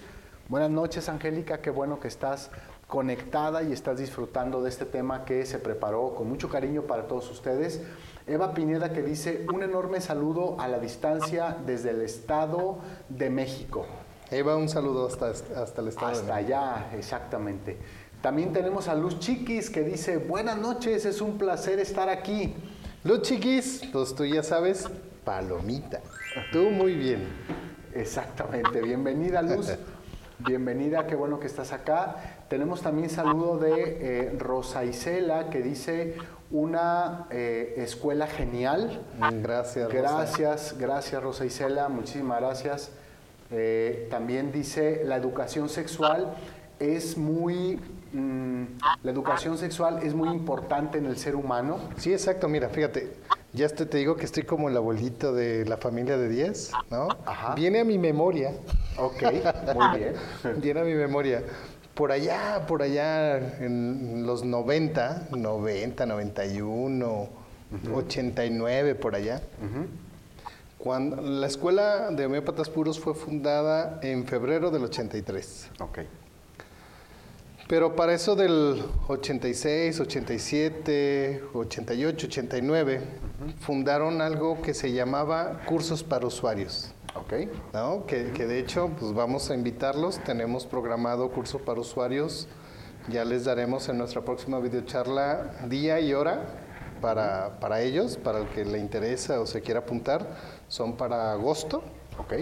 [0.49, 2.51] Buenas noches Angélica, qué bueno que estás
[2.87, 7.31] conectada y estás disfrutando de este tema que se preparó con mucho cariño para todos
[7.31, 7.83] ustedes.
[8.27, 13.85] Eva Pineda que dice un enorme saludo a la distancia desde el Estado de México.
[14.31, 17.79] Eva, un saludo hasta, hasta el Estado hasta allá, exactamente.
[18.23, 22.55] También tenemos a Luz Chiquis que dice, buenas noches, es un placer estar aquí.
[23.05, 24.89] Luz Chiquis, pues tú ya sabes,
[25.29, 26.01] palomita.
[26.51, 27.29] Tú muy bien.
[27.95, 29.77] Exactamente, bienvenida Luz.
[30.39, 32.17] Bienvenida, qué bueno que estás acá.
[32.49, 36.15] Tenemos también saludo de eh, Rosa Isela que dice
[36.51, 39.03] una eh, escuela genial.
[39.19, 39.91] Mm, gracias.
[39.91, 42.91] Gracias, gracias Rosa Isela, muchísimas gracias.
[43.51, 46.37] Eh, también dice la educación sexual
[46.81, 47.79] es muy
[48.13, 48.63] mm,
[49.03, 51.79] la educación sexual es muy importante en el ser humano.
[51.97, 52.49] Sí, exacto.
[52.49, 53.13] Mira, fíjate,
[53.53, 57.09] ya te, te digo que estoy como el abuelito de la familia de 10, ¿no?
[57.57, 58.53] Viene a mi memoria.
[58.99, 59.23] Ok,
[59.75, 60.15] muy bien.
[60.61, 61.43] Viene a mi memoria.
[61.95, 67.29] Por allá, por allá, en los 90, 90, 91,
[67.93, 69.43] 89, por allá.
[70.79, 75.71] Cuando la escuela de homeópatas puros fue fundada en febrero del 83.
[75.81, 75.99] Ok.
[77.69, 83.01] Pero para eso del 86, 87, 88, 89,
[83.61, 86.95] fundaron algo que se llamaba cursos para usuarios.
[87.15, 87.35] Ok.
[87.75, 88.07] ¿no?
[88.07, 90.19] Que, de hecho, pues vamos a invitarlos.
[90.25, 92.49] Tenemos programado curso para usuarios.
[93.11, 96.47] Ya les daremos en nuestra próxima videocharla día y hora
[97.03, 100.27] para, para ellos, para el que le interesa o se quiera apuntar.
[100.69, 101.83] Son para agosto.
[102.19, 102.33] Ok.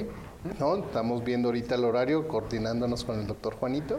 [0.61, 0.77] ¿no?
[0.77, 3.99] Estamos viendo ahorita el horario, coordinándonos con el doctor Juanito.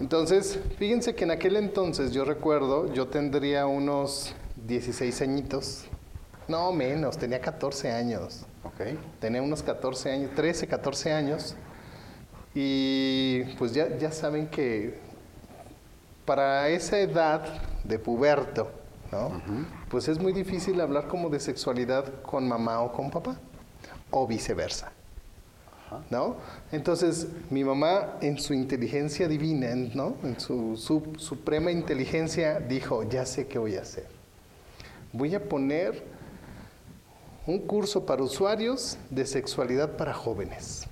[0.00, 4.34] Entonces, fíjense que en aquel entonces yo recuerdo, yo tendría unos
[4.66, 5.84] 16 añitos.
[6.48, 8.44] No, menos, tenía 14 años.
[8.64, 8.98] Ok.
[9.20, 11.54] Tenía unos 14 años, 13, 14 años.
[12.54, 14.98] Y pues ya, ya saben que
[16.24, 18.70] para esa edad de puberto,
[19.12, 19.42] ¿no?
[19.88, 23.36] Pues es muy difícil hablar como de sexualidad con mamá o con papá,
[24.10, 24.92] o viceversa.
[26.10, 26.36] ¿No?
[26.72, 30.16] Entonces, mi mamá, en su inteligencia divina, ¿no?
[30.22, 30.76] En su,
[31.18, 34.06] suprema inteligencia, dijo, ya sé qué voy a hacer.
[35.12, 36.02] Voy a poner
[37.46, 40.86] un curso para usuarios de sexualidad para jóvenes.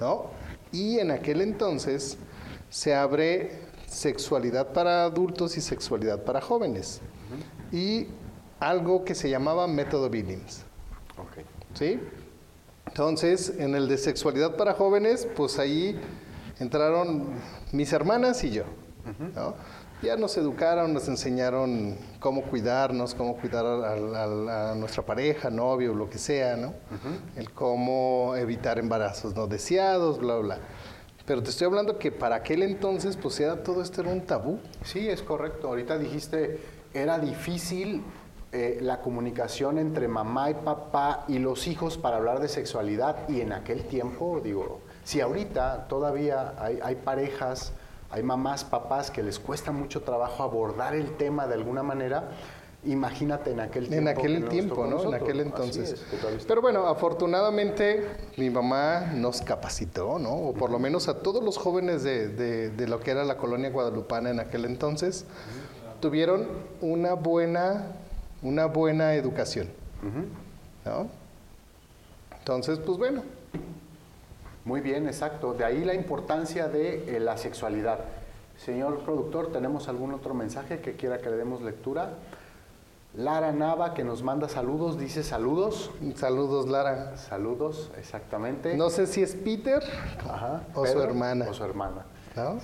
[0.00, 0.26] ¿no?
[0.70, 2.16] Y en aquel entonces
[2.68, 7.00] se abre sexualidad para adultos y sexualidad para jóvenes.
[7.72, 8.06] Y
[8.60, 10.64] algo que se llamaba método Billings.
[11.74, 12.00] ¿Sí?
[13.00, 15.98] Entonces, en el de sexualidad para jóvenes, pues ahí
[16.58, 17.30] entraron
[17.72, 18.64] mis hermanas y yo.
[20.02, 26.18] Ya nos educaron, nos enseñaron cómo cuidarnos, cómo cuidar a, nuestra pareja, novio, lo que
[26.18, 26.74] sea, ¿no?
[27.36, 30.58] El cómo evitar embarazos no deseados, bla, bla.
[31.24, 34.60] Pero te estoy hablando que para aquel entonces, pues era todo esto era un tabú.
[34.84, 35.68] Sí, es correcto.
[35.68, 36.60] Ahorita dijiste,
[36.92, 38.02] era difícil
[38.52, 43.42] eh, la comunicación entre mamá y papá y los hijos para hablar de sexualidad y
[43.42, 47.72] en aquel tiempo, digo, si ahorita todavía hay, parejas,
[48.10, 52.30] hay mamás, papás que les cuesta mucho trabajo abordar el tema de alguna manera,
[52.84, 54.10] imagínate en aquel tiempo.
[54.10, 55.00] En aquel tiempo, ¿no?
[55.04, 56.04] En aquel entonces.
[56.48, 58.04] Pero bueno, afortunadamente
[58.36, 60.32] mi mamá nos capacitó, ¿no?
[60.32, 64.30] O por lo menos a todos los jóvenes de, lo que era la colonia guadalupana
[64.30, 65.24] en aquel entonces,
[66.00, 66.48] tuvieron
[66.80, 67.92] una buena
[68.42, 69.68] una buena educación.
[70.84, 71.08] ¿no?
[72.38, 73.22] Entonces, pues bueno.
[74.64, 75.54] Muy bien, exacto.
[75.54, 78.00] De ahí la importancia de eh, la sexualidad.
[78.56, 82.14] Señor productor, ¿tenemos algún otro mensaje que quiera que le demos lectura?
[83.14, 85.90] Lara Nava, que nos manda saludos, dice saludos.
[86.14, 87.16] Saludos, Lara.
[87.16, 88.76] Saludos, exactamente.
[88.76, 89.82] No sé si es Peter
[90.74, 91.46] o su hermana.
[91.48, 92.04] O su hermana.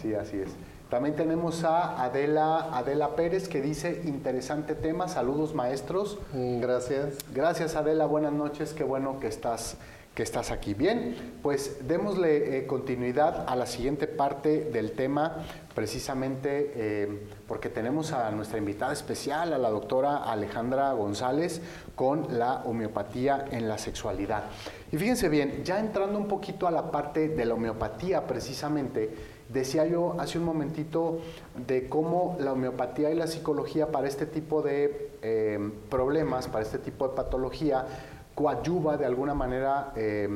[0.00, 0.50] Sí, así es.
[0.90, 6.18] También tenemos a Adela, Adela Pérez que dice, interesante tema, saludos maestros.
[6.32, 7.18] Mm, gracias.
[7.34, 9.78] Gracias Adela, buenas noches, qué bueno que estás,
[10.14, 10.74] que estás aquí.
[10.74, 15.44] Bien, pues démosle eh, continuidad a la siguiente parte del tema,
[15.74, 21.62] precisamente eh, porque tenemos a nuestra invitada especial, a la doctora Alejandra González,
[21.96, 24.44] con la homeopatía en la sexualidad.
[24.92, 29.86] Y fíjense bien, ya entrando un poquito a la parte de la homeopatía precisamente, Decía
[29.86, 31.20] yo hace un momentito
[31.66, 36.78] de cómo la homeopatía y la psicología para este tipo de eh, problemas, para este
[36.78, 37.86] tipo de patología,
[38.34, 40.28] coadyuva de alguna manera eh,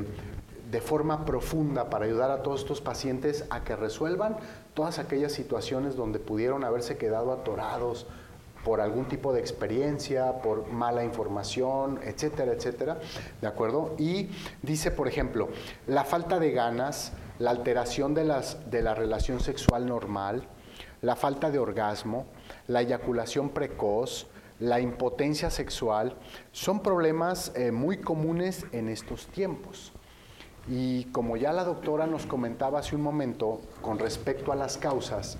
[0.71, 4.37] de forma profunda para ayudar a todos estos pacientes a que resuelvan
[4.73, 8.07] todas aquellas situaciones donde pudieron haberse quedado atorados
[8.63, 12.99] por algún tipo de experiencia, por mala información, etcétera, etcétera,
[13.41, 13.95] ¿de acuerdo?
[13.97, 14.29] Y
[14.61, 15.49] dice, por ejemplo,
[15.87, 20.43] la falta de ganas, la alteración de, las, de la relación sexual normal,
[21.01, 22.27] la falta de orgasmo,
[22.67, 24.27] la eyaculación precoz,
[24.59, 26.15] la impotencia sexual,
[26.51, 29.91] son problemas eh, muy comunes en estos tiempos.
[30.67, 35.39] Y como ya la doctora nos comentaba hace un momento con respecto a las causas,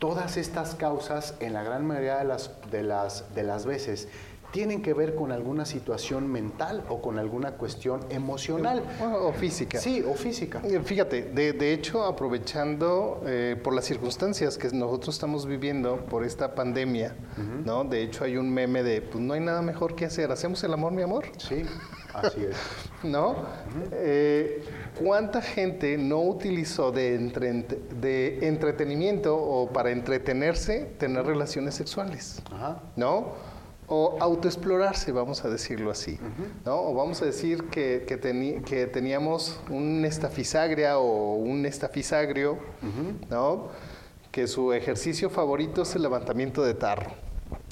[0.00, 4.08] todas estas causas en la gran mayoría de las, de las, de las veces
[4.52, 8.82] tienen que ver con alguna situación mental o con alguna cuestión emocional.
[9.00, 9.78] O, física.
[9.78, 10.60] Sí, o física.
[10.64, 16.54] Eh, fíjate, de, hecho, aprovechando eh, por las circunstancias que nosotros estamos viviendo por esta
[16.54, 17.14] pandemia,
[17.64, 17.84] ¿no?
[17.84, 20.72] De hecho, hay un meme de, pues no hay nada mejor que hacer, ¿hacemos el
[20.72, 21.24] amor, mi amor?
[21.38, 21.62] Sí,
[22.14, 22.56] así es.
[23.02, 23.36] ¿No?
[23.92, 24.62] Eh,
[25.02, 27.18] ¿Cuánta gente no utilizó de,
[28.00, 32.42] de entretenimiento o para entretenerse tener relaciones sexuales?
[32.96, 33.49] ¿No?
[33.92, 36.16] O autoexplorarse, vamos a decirlo así,
[36.64, 36.80] ¿no?
[36.80, 42.56] O vamos a decir que, que, teníamos un estafisagria o un estafisagrio,
[43.28, 43.66] ¿no?
[44.30, 47.10] Que su ejercicio favorito es el levantamiento de tarro.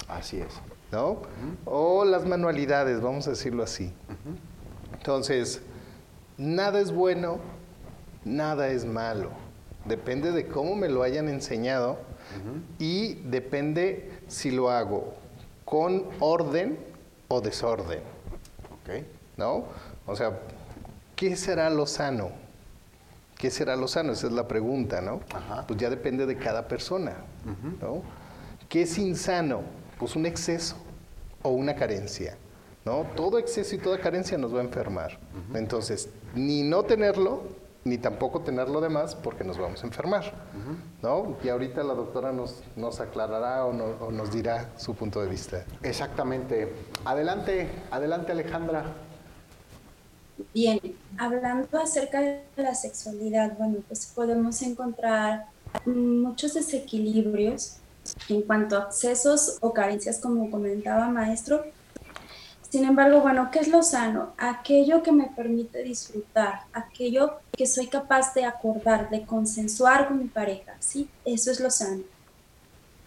[0.09, 0.59] Así es.
[0.91, 1.21] ¿No?
[1.63, 3.93] O las manualidades, vamos a decirlo así.
[4.97, 5.61] Entonces,
[6.37, 7.37] nada es bueno,
[8.25, 9.29] nada es malo.
[9.85, 11.97] Depende de cómo me lo hayan enseñado
[12.77, 15.13] y depende si lo hago
[15.69, 16.79] con orden
[17.27, 17.99] o desorden.
[19.37, 19.65] ¿No?
[20.07, 20.39] O sea,
[21.15, 22.31] ¿qué será lo sano?
[23.37, 24.13] ¿Qué será lo sano?
[24.13, 25.21] Esa es la pregunta, ¿no?
[25.67, 27.17] Pues ya depende de cada persona,
[27.79, 28.01] ¿no?
[28.67, 29.61] ¿Qué es insano?
[29.99, 30.75] Pues un exceso
[31.43, 32.35] o una carencia,
[32.83, 33.05] ¿no?
[33.15, 35.19] Todo exceso y toda carencia nos va a enfermar.
[35.53, 37.43] Entonces, ni no tenerlo,
[37.89, 40.31] ni tampoco tener lo demás porque nos vamos a enfermar,
[41.01, 41.37] ¿no?
[41.43, 43.71] Y ahorita la doctora nos, nos aclarará o,
[44.05, 45.65] o, nos dirá su punto de vista.
[45.81, 46.73] Exactamente.
[47.03, 48.85] Adelante, adelante Alejandra.
[50.53, 50.79] Bien,
[51.17, 55.47] hablando acerca de la sexualidad, bueno, pues podemos encontrar
[55.85, 57.77] muchos desequilibrios
[58.29, 61.63] en cuanto a excesos o carencias, como comentaba maestro,
[62.69, 64.33] sin embargo, bueno, ¿qué es lo sano?
[64.37, 70.25] Aquello que me permite disfrutar, aquello que soy capaz de acordar, de consensuar con mi
[70.25, 71.09] pareja, ¿sí?
[71.25, 72.03] Eso es lo sano.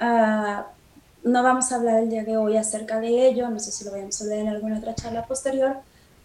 [0.01, 0.67] Ah,
[1.23, 3.93] no vamos a hablar el día de hoy acerca de ello, no sé si lo
[3.93, 5.77] vamos a hablar en alguna otra charla posterior,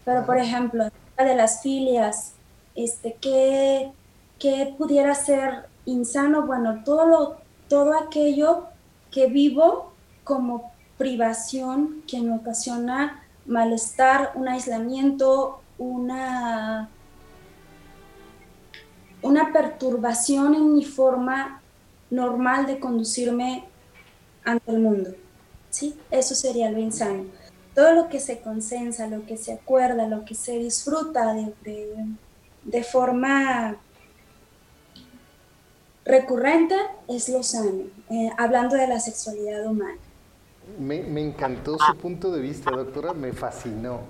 [0.04, 2.32] pero por ejemplo, de las filias,
[2.74, 3.92] este, ¿qué,
[4.38, 6.46] ¿qué pudiera ser insano?
[6.46, 7.36] Bueno, todo, lo,
[7.68, 8.64] todo aquello
[9.10, 9.92] que vivo
[10.24, 16.88] como privación que me ocasiona malestar, un aislamiento, una,
[19.22, 21.60] una perturbación en mi forma
[22.10, 23.64] normal de conducirme
[24.44, 25.14] ante el mundo.
[25.70, 25.98] ¿sí?
[26.10, 27.24] Eso sería lo insano.
[27.74, 33.76] Todo lo que se consensa, lo que se acuerda, lo que se disfruta de, forma
[36.04, 36.74] recurrente
[37.06, 39.98] es lo sano, eh, hablando de la sexualidad humana.
[40.78, 44.00] Me, me, encantó su punto de vista, doctora, me fascinó.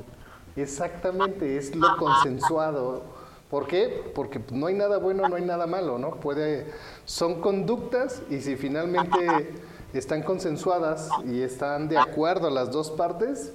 [0.56, 3.02] Exactamente, es lo consensuado.
[3.50, 4.12] ¿Por qué?
[4.14, 6.16] Porque no hay nada bueno, no hay nada malo, ¿no?
[6.16, 6.70] Puede,
[7.04, 9.54] son conductas y si finalmente
[9.92, 13.52] están consensuadas y están de acuerdo las dos partes,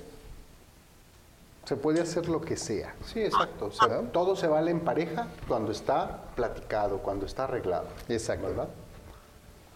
[1.65, 2.95] se puede hacer lo que sea.
[3.05, 3.71] Sí, exacto.
[4.11, 7.85] todo se vale en pareja cuando está platicado, cuando está arreglado.
[8.09, 8.47] Exacto.
[8.47, 8.67] ¿verdad?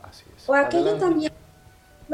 [0.03, 0.49] Así es.
[0.49, 1.31] O aquello también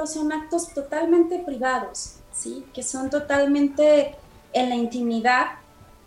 [0.05, 2.65] son actos totalmente privados, ¿sí?
[2.73, 4.15] Que son totalmente
[4.53, 5.45] en la intimidad,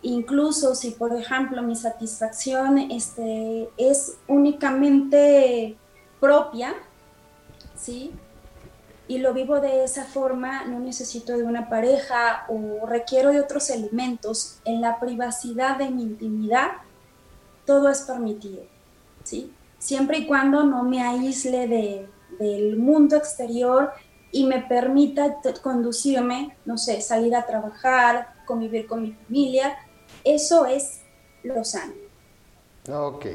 [0.01, 5.75] incluso si, por ejemplo, mi satisfacción este, es únicamente
[6.19, 6.75] propia,
[7.75, 8.11] ¿sí?
[9.07, 13.69] Y lo vivo de esa forma, no necesito de una pareja o requiero de otros
[13.69, 14.59] elementos.
[14.65, 16.71] En la privacidad de mi intimidad,
[17.65, 18.63] todo es permitido,
[19.23, 19.53] ¿sí?
[19.79, 22.09] Siempre y cuando no me aísle de,
[22.39, 23.91] del mundo exterior
[24.31, 29.77] y me permita conducirme, no sé, salir a trabajar, convivir con mi familia,
[30.23, 31.01] eso es
[31.43, 31.93] lo sano.
[32.91, 33.25] Ok.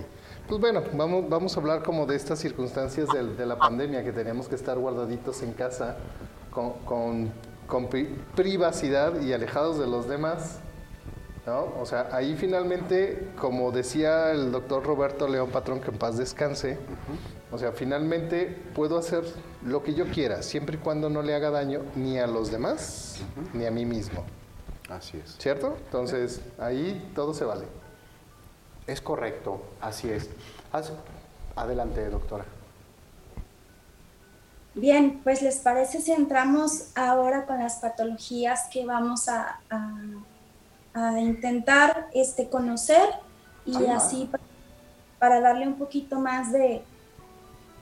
[0.48, 4.48] Pues bueno, vamos, vamos a hablar como de estas circunstancias de, la pandemia, que teníamos
[4.48, 5.96] que estar guardaditos en casa
[6.50, 7.32] con, con,
[7.66, 7.88] con
[8.34, 10.58] privacidad y alejados de los demás.
[11.46, 11.72] ¿no?
[11.80, 16.78] O sea, ahí finalmente, como decía el doctor Roberto León Patrón, que en paz descanse,
[17.52, 19.24] o sea, finalmente puedo hacer
[19.62, 23.18] lo que yo quiera, siempre y cuando no le haga daño ni a los demás,
[23.52, 24.24] ni a mí mismo.
[24.88, 25.36] Así es.
[25.38, 25.76] ¿Cierto?
[25.84, 27.66] Entonces, ahí todo se vale.
[28.86, 30.30] Es correcto, así es.
[31.54, 32.44] Adelante, doctora.
[34.74, 39.60] Bien, pues les parece si entramos ahora con las patologías que vamos a,
[40.94, 43.06] a, intentar este, conocer
[43.66, 44.30] y así
[45.18, 46.82] para, darle un poquito más de,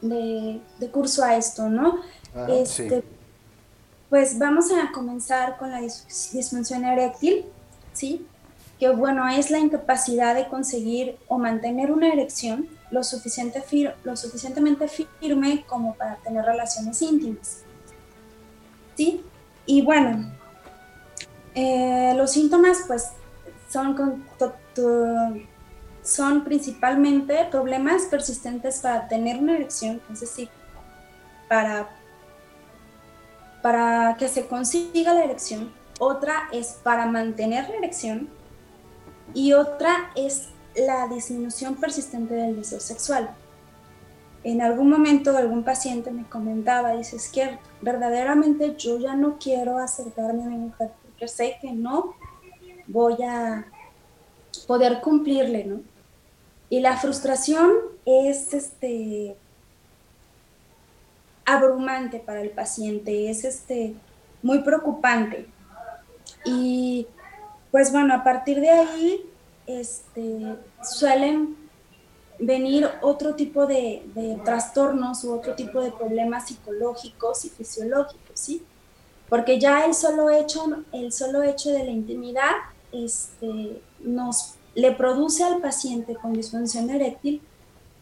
[0.00, 0.60] de,
[0.92, 2.00] curso a esto, ¿no?
[2.48, 3.02] este,
[4.08, 7.44] Pues vamos a comenzar con la disfunción eréctil,
[7.92, 8.26] ¿sí?
[8.78, 13.62] Que bueno, es la incapacidad de conseguir o mantener una erección lo, suficiente
[14.04, 17.62] lo suficientemente firme como para tener relaciones íntimas.
[18.96, 19.22] ¿Sí?
[19.66, 20.32] Y bueno,
[21.54, 23.10] eh, los síntomas pues
[23.70, 24.24] son,
[26.02, 30.48] son principalmente problemas persistentes para tener una erección, es decir,
[31.48, 31.88] para,
[33.62, 35.72] para que se consiga la erección.
[35.98, 38.28] Otra es para mantener la erección
[39.34, 43.30] y otra es la disminución persistente del deseo sexual.
[44.42, 49.76] En algún momento algún paciente me comentaba, dice, es que verdaderamente yo ya no quiero
[49.76, 52.14] acercarme a mi mujer porque sé que no
[52.86, 53.66] voy a
[54.66, 55.80] poder cumplirle, ¿no?
[56.68, 57.72] Y la frustración
[58.04, 59.36] es este
[61.44, 63.94] abrumante para el paciente, es este
[64.42, 65.46] muy preocupante.
[66.44, 67.06] Y
[67.70, 69.30] pues bueno, a partir de ahí
[69.66, 71.56] este, suelen
[72.38, 74.02] venir otro tipo de,
[74.44, 78.64] trastornos u otro tipo de problemas psicológicos y fisiológicos, ¿sí?
[79.28, 82.50] Porque ya el solo hecho, el solo hecho de la intimidad
[82.92, 87.42] este, nos le produce al paciente con disfunción eréctil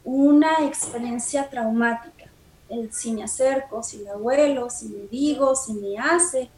[0.05, 2.27] una experiencia traumática.
[2.69, 6.51] El si me acerco, si le vuelo, si me digo, si me hace,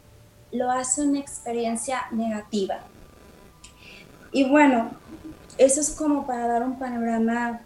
[0.51, 2.79] lo hace una experiencia negativa.
[4.31, 4.91] Y bueno,
[5.57, 7.61] eso es como para dar un panorama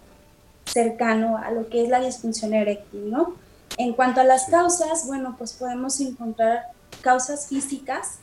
[0.65, 3.35] cercano a lo que es la disfunción eréctil, ¿no?
[3.77, 6.67] En cuanto a las causas, bueno, pues podemos encontrar
[7.01, 8.19] causas físicas,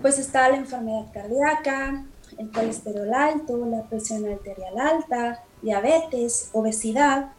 [0.00, 2.06] pues está la enfermedad cardíaca,
[2.38, 7.32] el colesterol alto, la presión arterial alta, diabetes, obesidad,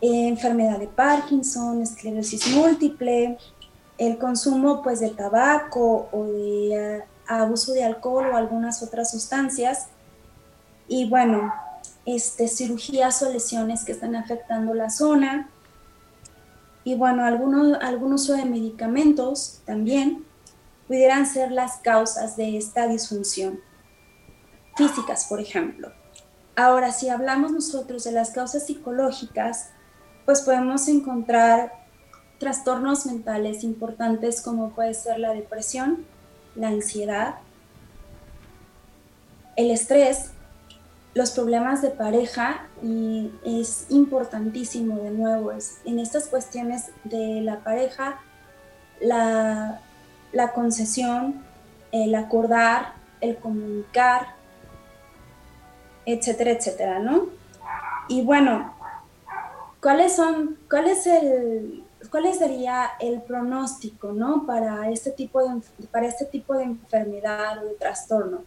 [0.00, 3.38] eh, enfermedad de Parkinson, esclerosis múltiple,
[3.98, 9.88] el consumo pues de tabaco o de abuso de alcohol o algunas otras sustancias.
[10.88, 11.52] Y bueno,
[12.06, 15.48] este, cirugías o lesiones que están afectando la zona.
[16.84, 20.23] Y bueno, algunos, algún uso de medicamentos también
[20.86, 23.60] pudieran ser las causas de esta disfunción.
[24.76, 25.92] Físicas, por ejemplo.
[26.56, 29.70] Ahora, si hablamos nosotros de las causas psicológicas,
[30.24, 31.72] pues podemos encontrar
[32.38, 36.04] trastornos mentales importantes como puede ser la depresión,
[36.54, 37.36] la ansiedad,
[39.56, 40.30] el estrés,
[41.14, 47.60] los problemas de pareja y es importantísimo de nuevo es, en estas cuestiones de la
[47.60, 48.20] pareja
[49.00, 49.80] la,
[50.52, 51.42] concesión,
[51.92, 54.34] el acordar, el comunicar,
[56.06, 57.28] etcétera, etcétera, ¿no?
[58.08, 58.74] Y bueno,
[59.80, 64.46] ¿cuáles son, cuál es el, ¿cuál sería el pronóstico ¿no?
[64.46, 65.60] para, este tipo de,
[65.90, 68.42] para este tipo de enfermedad o de trastorno?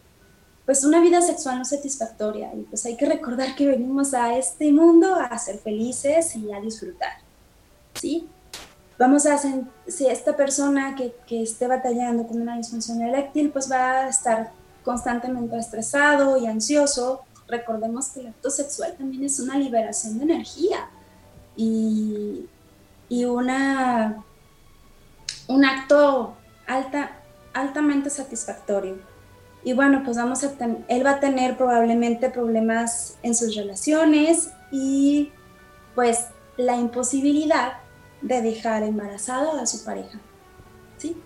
[0.64, 4.70] Pues una vida sexual no satisfactoria y pues hay que recordar que venimos a este
[4.70, 7.12] mundo a ser felices y a disfrutar,
[7.94, 8.28] ¿sí?
[8.98, 14.00] Vamos a si esta persona que, que esté batallando con una disfunción eréctil, pues va
[14.00, 14.50] a estar
[14.84, 17.22] constantemente estresado y ansioso.
[17.46, 20.88] Recordemos que el acto sexual también es una liberación de energía
[21.56, 22.48] y
[23.08, 24.22] y una,
[25.46, 26.36] un acto
[26.66, 27.12] alta,
[27.54, 28.98] altamente satisfactorio.
[29.64, 30.52] Y bueno, pues vamos a
[30.88, 35.32] él va a tener probablemente problemas en sus relaciones y
[35.94, 36.26] pues
[36.56, 37.72] la imposibilidad
[38.22, 40.18] de dejar embarazada a su pareja,
[40.96, 41.20] ¿sí?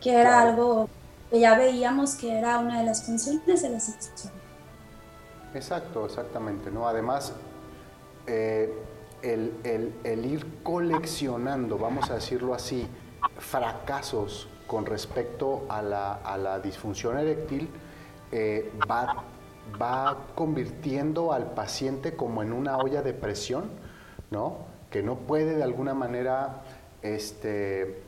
[0.00, 0.88] Que era algo
[1.30, 4.42] que ya veíamos que era una de las funciones de la sexualidad.
[5.54, 6.86] Exacto, exactamente, ¿no?
[6.86, 7.32] Además,
[8.26, 8.72] eh,
[9.22, 12.86] el, ir coleccionando, vamos a decirlo así,
[13.38, 17.70] fracasos con respecto a la, disfunción eréctil,
[18.32, 19.24] eh, va,
[19.80, 23.70] va, convirtiendo al paciente como en una olla de presión,
[24.30, 24.75] ¿no?
[24.96, 26.62] Que no puede de alguna manera
[27.02, 28.00] este,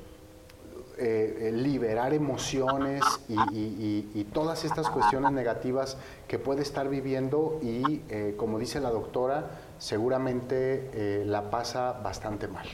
[0.97, 7.99] eh, liberar emociones y, todas estas cuestiones negativas que puede estar viviendo y,
[8.37, 12.67] como dice la doctora, seguramente la pasa bastante mal.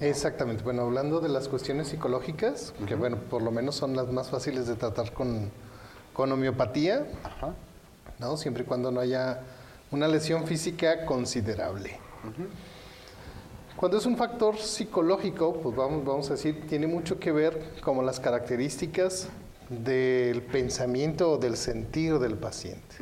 [0.00, 0.62] Exactamente.
[0.62, 4.66] Bueno, hablando de las cuestiones psicológicas, que bueno, por lo menos son las más fáciles
[4.66, 5.50] de tratar con,
[6.12, 7.06] con homeopatía,
[8.18, 8.36] ¿no?
[8.36, 9.40] Siempre y cuando no haya
[9.90, 11.98] una lesión física considerable.
[13.78, 18.02] Cuando es un factor psicológico, pues vamos, vamos a decir, tiene mucho que ver como
[18.02, 19.28] las características
[19.68, 22.96] del pensamiento o del sentir del paciente.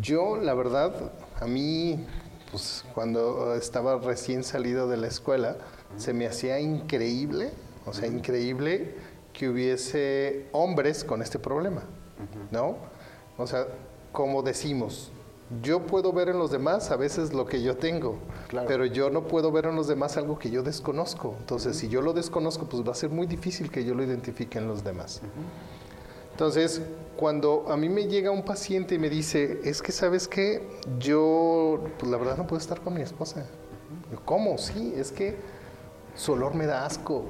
[0.00, 2.06] Yo, la verdad, a mí,
[2.52, 5.56] pues cuando estaba recién salido de la escuela,
[5.96, 7.50] se me hacía increíble,
[7.84, 8.94] o sea, increíble
[9.32, 11.82] que hubiese hombres con este problema,
[12.52, 12.76] ¿no?
[13.36, 13.66] O sea,
[14.12, 15.10] como decimos,
[15.62, 18.18] yo puedo ver en los demás a veces lo que yo tengo,
[18.66, 21.36] pero yo no puedo ver en los demás algo que yo desconozco.
[21.38, 24.58] Entonces, si yo lo desconozco, pues va a ser muy difícil que yo lo identifique
[24.58, 25.22] en los demás.
[26.32, 26.82] Entonces,
[27.16, 30.62] cuando a mí me llega un paciente y me dice, es que sabes qué,
[30.98, 33.46] yo, pues la verdad no puedo estar con mi esposa.
[34.24, 34.58] ¿Cómo?
[34.58, 35.36] Sí, es que
[36.14, 37.24] su olor me da asco.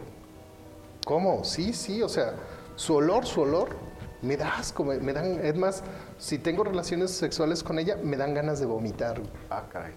[1.07, 1.45] ¿Cómo?
[1.45, 2.35] Sí, sí, o sea,
[2.75, 3.88] su olor, su olor
[4.23, 5.83] me da asco, me dan, es más,
[6.19, 9.21] si tengo relaciones sexuales con ella, me dan ganas de vomitar.
[9.51, 9.93] Ah, caray.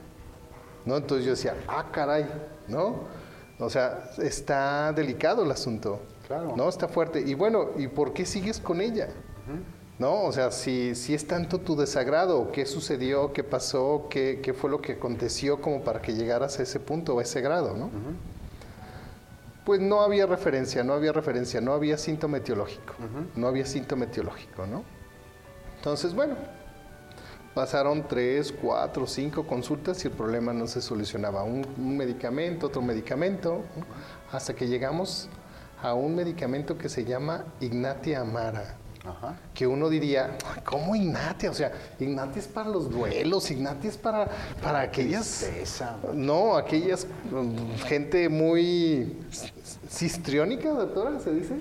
[0.85, 0.97] ¿No?
[0.97, 2.25] Entonces yo decía, ah, caray,
[2.67, 3.01] ¿no?
[3.59, 5.99] O sea, está delicado el asunto.
[6.27, 6.53] Claro.
[6.55, 6.69] ¿No?
[6.69, 7.21] Está fuerte.
[7.21, 9.09] Y bueno, ¿y por qué sigues con ella?
[9.99, 10.23] ¿No?
[10.23, 13.33] O sea, si, si es tanto tu desagrado, ¿qué sucedió?
[13.33, 14.07] ¿Qué pasó?
[14.09, 17.21] ¿Qué, ¿Qué, fue lo que aconteció como para que llegaras a ese punto o a
[17.21, 17.91] ese grado, ¿no?
[19.65, 22.95] Pues no había referencia, no había referencia, no había síntoma etiológico.
[23.35, 24.83] No había síntoma etiológico, ¿no?
[25.77, 26.35] Entonces, bueno,
[27.53, 31.43] pasaron tres, cuatro, cinco consultas y el problema no se solucionaba.
[31.43, 31.65] Un,
[31.97, 33.61] medicamento, otro medicamento,
[34.31, 35.29] hasta que llegamos
[35.81, 38.80] a un medicamento que se llama Ignatia Amara.
[39.53, 41.49] Que uno diría, ¿cómo Ignatia?
[41.49, 44.27] O sea, Ignatia es para los duelos, Ignatia es para,
[44.61, 45.49] para aquellas.
[46.13, 49.17] No, aquellas mm, gente muy
[49.99, 51.55] histriónica, doctora, ¿se dice?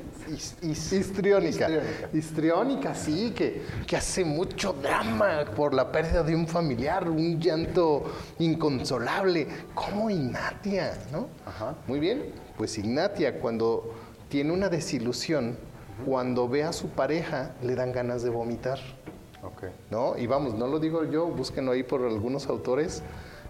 [0.93, 1.69] histriónica.
[2.13, 2.95] histriónica.
[2.95, 8.05] sí, que, que hace mucho drama por la pérdida de un familiar, un llanto
[8.39, 9.47] inconsolable.
[9.75, 10.93] ¿Cómo Ignatia?
[11.11, 11.29] ¿No?
[11.87, 13.95] Muy bien, pues Ignatia cuando
[14.29, 15.57] tiene una desilusión,
[16.05, 18.79] cuando ve a su pareja, le dan ganas de vomitar.
[19.43, 19.71] Okay.
[19.91, 20.19] ¿No?
[20.19, 23.03] Y vamos, no lo digo yo, búsquenlo ahí por algunos autores.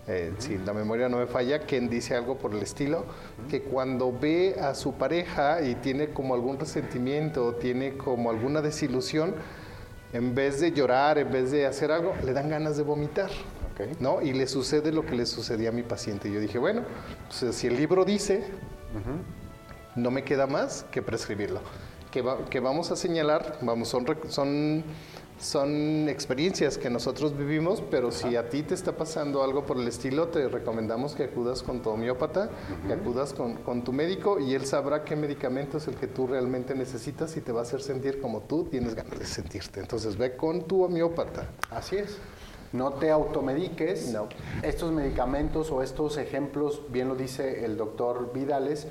[0.07, 3.05] Eh, si la memoria no me falla, quien dice algo por el estilo,
[3.49, 9.35] que cuando ve a su pareja y tiene como algún resentimiento, tiene como alguna desilusión,
[10.13, 13.31] en vez de llorar, en vez de hacer algo, le dan ganas de vomitar.
[13.99, 14.21] ¿no?
[14.21, 16.31] Y le sucede lo que le sucedía a mi paciente.
[16.31, 16.83] Yo dije, bueno,
[17.29, 18.45] pues, si el libro dice,
[19.97, 21.61] no me queda más que prescribirlo
[22.11, 24.85] que, vamos a señalar, vamos, son, son,
[25.39, 29.87] son experiencias que nosotros vivimos, pero si a ti te está pasando algo por el
[29.87, 32.51] estilo, te recomendamos que acudas con tu homeópata,
[32.87, 36.27] que acudas con, con, tu médico y él sabrá qué medicamento es el que tú
[36.27, 39.81] realmente necesitas y te va a hacer sentir como tú tienes ganas de sentirte.
[39.81, 41.49] Entonces ve con tu homeópata.
[41.71, 42.19] Así es.
[42.73, 44.13] No te automediques.
[44.13, 44.29] No.
[44.63, 48.87] Estos medicamentos o estos ejemplos, bien lo dice el doctor Vidales,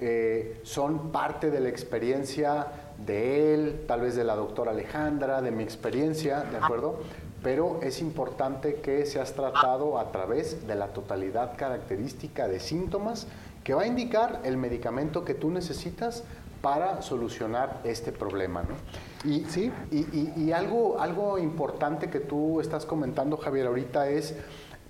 [0.00, 2.66] eh, son parte de la experiencia
[3.04, 7.00] de él, tal vez de la doctora Alejandra, de mi experiencia, ¿de acuerdo?
[7.42, 13.26] Pero es importante que seas tratado a través de la totalidad característica de síntomas
[13.64, 16.24] que va a indicar el medicamento que tú necesitas
[16.60, 18.62] para solucionar este problema.
[18.62, 19.30] ¿no?
[19.30, 19.72] Y, ¿Sí?
[19.90, 24.34] y, algo, algo importante que tú estás comentando, Javier, ahorita es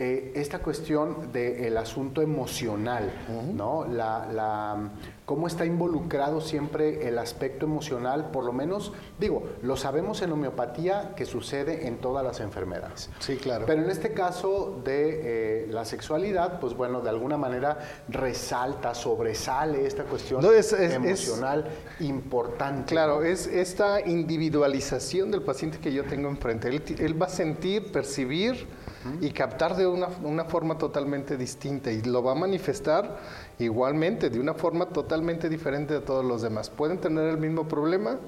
[0.03, 3.13] eh, esta cuestión del asunto emocional,
[3.55, 3.85] ¿no?
[3.85, 4.91] La,
[5.27, 11.13] cómo está involucrado siempre el aspecto emocional, por lo menos, digo, lo sabemos en homeopatía
[11.15, 13.11] que sucede en todas las enfermedades.
[13.19, 13.67] Sí, claro.
[13.67, 17.79] Pero en este caso de eh, la sexualidad, pues bueno, de alguna manera
[18.09, 20.43] resalta, sobresale esta cuestión
[20.81, 21.67] emocional
[22.01, 22.95] importante.
[22.95, 26.69] Claro, es esta individualización del paciente que yo tengo enfrente.
[26.69, 28.67] él va a sentir, percibir,
[29.21, 33.19] y captar de una, una, forma totalmente distinta y lo va a manifestar
[33.59, 36.69] igualmente de una forma totalmente diferente de todos los demás.
[36.71, 38.19] Pueden tener el mismo problema,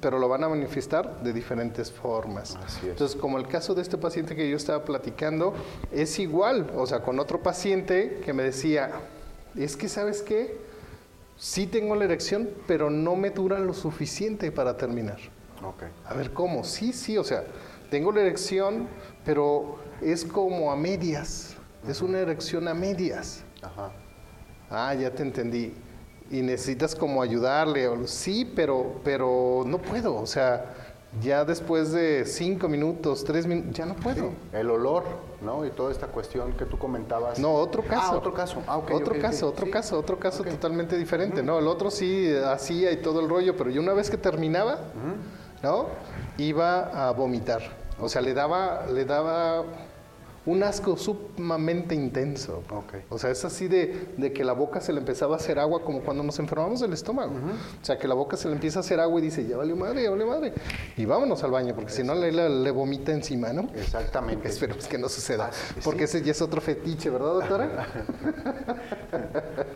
[0.00, 2.58] pero lo van a manifestar de diferentes formas.
[2.82, 5.54] Entonces, como el caso de este paciente que yo estaba platicando,
[5.90, 8.90] es igual, o sea, con otro paciente que me decía,
[9.56, 10.58] es que sabes qué,
[11.36, 15.18] sí tengo la erección, pero no me dura lo suficiente para terminar.
[16.06, 16.64] A ver, ¿cómo?
[16.64, 17.44] Sí, sí, o sea,
[17.90, 18.88] tengo la erección,
[19.24, 21.56] pero es como a medias,
[21.88, 23.42] es una erección a medias.
[23.62, 23.90] Ajá.
[24.70, 25.74] Ah, ya te entendí.
[26.30, 27.88] y necesitas como ayudarle.
[28.06, 30.14] Sí, pero, pero no puedo.
[30.14, 30.64] O sea,
[31.20, 34.30] ya después de cinco minutos, tres minutos, ya no puedo.
[34.52, 35.02] el olor,
[35.42, 35.66] ¿no?
[35.66, 37.40] Y toda esta cuestión que tú comentabas.
[37.40, 38.12] No, otro caso.
[38.12, 38.62] Ah, otro caso.
[38.68, 41.58] Ah, otro, caso otro caso, otro caso, totalmente diferente, ¿no?
[41.58, 44.78] El otro sí hacía y todo el rollo, pero yo una vez que terminaba,
[45.64, 45.86] ¿no?
[46.38, 47.60] Iba a vomitar.
[47.98, 49.64] O sea, le daba, le daba
[50.46, 52.62] un asco sumamente intenso.
[53.10, 56.00] O sea, es así de, que la boca se le empezaba a hacer agua como
[56.00, 57.32] cuando nos enfermamos del estómago.
[57.32, 59.74] O sea, que la boca se le empieza a hacer agua y dice, ya vale
[59.74, 60.52] madre, ya vale madre.
[60.96, 63.68] Y vámonos al baño, porque si no le, vomita encima, ¿no?
[63.74, 64.48] Exactamente.
[64.60, 65.50] Esperemos que no suceda.
[65.52, 67.86] Ah, porque ese ya es otro fetiche, ¿verdad, doctora?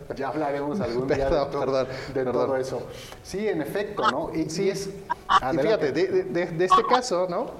[0.15, 2.81] ya hablaremos algún día de, todo eso.
[3.21, 4.33] Sí, en efecto, ¿no?
[4.33, 4.87] Y, sí, es...
[4.87, 7.51] Y fíjate, de, este caso, ¿no?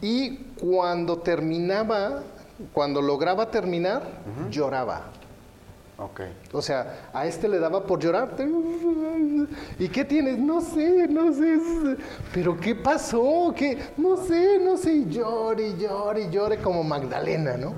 [0.00, 2.22] Y cuando terminaba
[2.72, 4.02] cuando lograba terminar,
[4.50, 5.02] lloraba.
[5.96, 6.32] Okay.
[6.52, 8.34] O sea, a este le daba por llorar.
[9.78, 10.38] ¿Y qué tienes?
[10.38, 11.56] No sé, no sé.
[12.32, 13.54] ¿Pero qué pasó?
[13.56, 13.78] ¿Qué?
[13.96, 14.92] No sé, no sé.
[14.92, 17.74] Y llore, y llore, y llore como Magdalena, ¿no?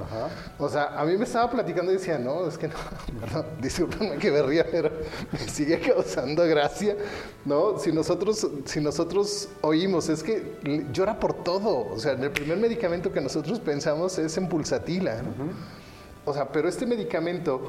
[0.58, 2.74] O sea, a mí me estaba platicando y decía, no, es que no,
[3.20, 4.90] perdón, discúlpenme que me ría, pero
[5.30, 6.96] me sigue causando gracia,
[7.44, 7.78] ¿no?
[7.78, 10.56] Si nosotros, si nosotros oímos, es que
[10.90, 11.86] llora por todo.
[11.92, 15.22] O sea, el primer medicamento que nosotros pensamos es en pulsatila,
[16.24, 17.60] O sea, pero este medicamento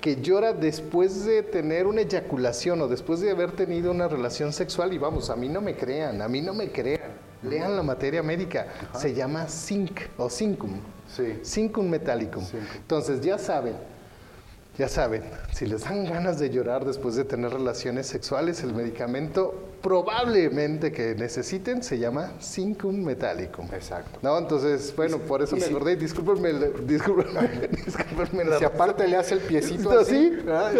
[0.00, 4.92] que llora después de tener una eyaculación o después de haber tenido una relación sexual
[4.92, 7.28] y vamos, a mí no me crean, a mí no me crean.
[7.42, 10.80] Lean la materia médica, se llama zinc o zincum.
[11.06, 11.38] Sí.
[11.44, 12.44] Zincum metallicum.
[12.76, 13.74] Entonces, ya saben,
[14.78, 19.52] ya saben, si les dan ganas de llorar después de tener relaciones sexuales, el medicamento
[19.82, 23.66] probablemente que necesiten se llama Zincum Metallicum.
[23.72, 24.20] Exacto.
[24.22, 24.38] ¿No?
[24.38, 25.96] Entonces, bueno, por eso me acordé.
[25.96, 26.52] Discúlpenme,
[28.58, 30.38] Si aparte le hace el piecito así, ¿sí?
[30.48, 30.70] Ah,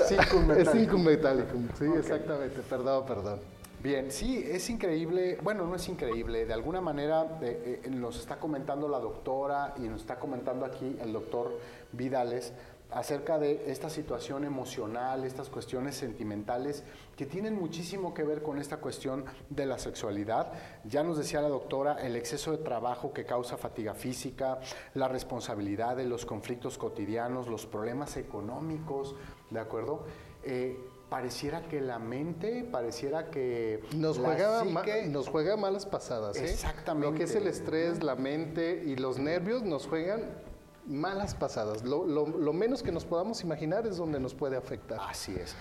[0.71, 1.69] Zincum Metallicum.
[1.77, 2.61] Sí, exactamente.
[2.71, 3.41] Perdón, perdón.
[3.81, 8.37] Bien, sí, es increíble, bueno, no es increíble, de alguna manera eh, eh, nos está
[8.37, 11.53] comentando la doctora y nos está comentando aquí el doctor
[11.93, 12.53] Vidales
[12.91, 16.85] acerca de esta situación emocional, estas cuestiones sentimentales
[17.17, 20.53] que tienen muchísimo que ver con esta cuestión de la sexualidad.
[20.85, 24.61] Ya nos decía la doctora, el exceso de trabajo que causa fatiga física,
[24.95, 29.15] la responsabilidad de los conflictos cotidianos, los problemas económicos,
[29.51, 30.05] ¿de acuerdo?
[30.45, 30.79] Eh,
[31.11, 34.65] pareciera que la mente, pareciera que nos juega
[35.09, 36.51] nos juega malas pasadas, ¿eh?
[36.51, 37.11] Exactamente.
[37.11, 40.48] Lo que es el estrés, la mente y los nervios nos juegan
[40.89, 41.85] malas pasadas.
[41.85, 44.99] Lo, lo, menos que nos podamos imaginar es donde nos puede afectar.
[45.01, 45.55] Así es.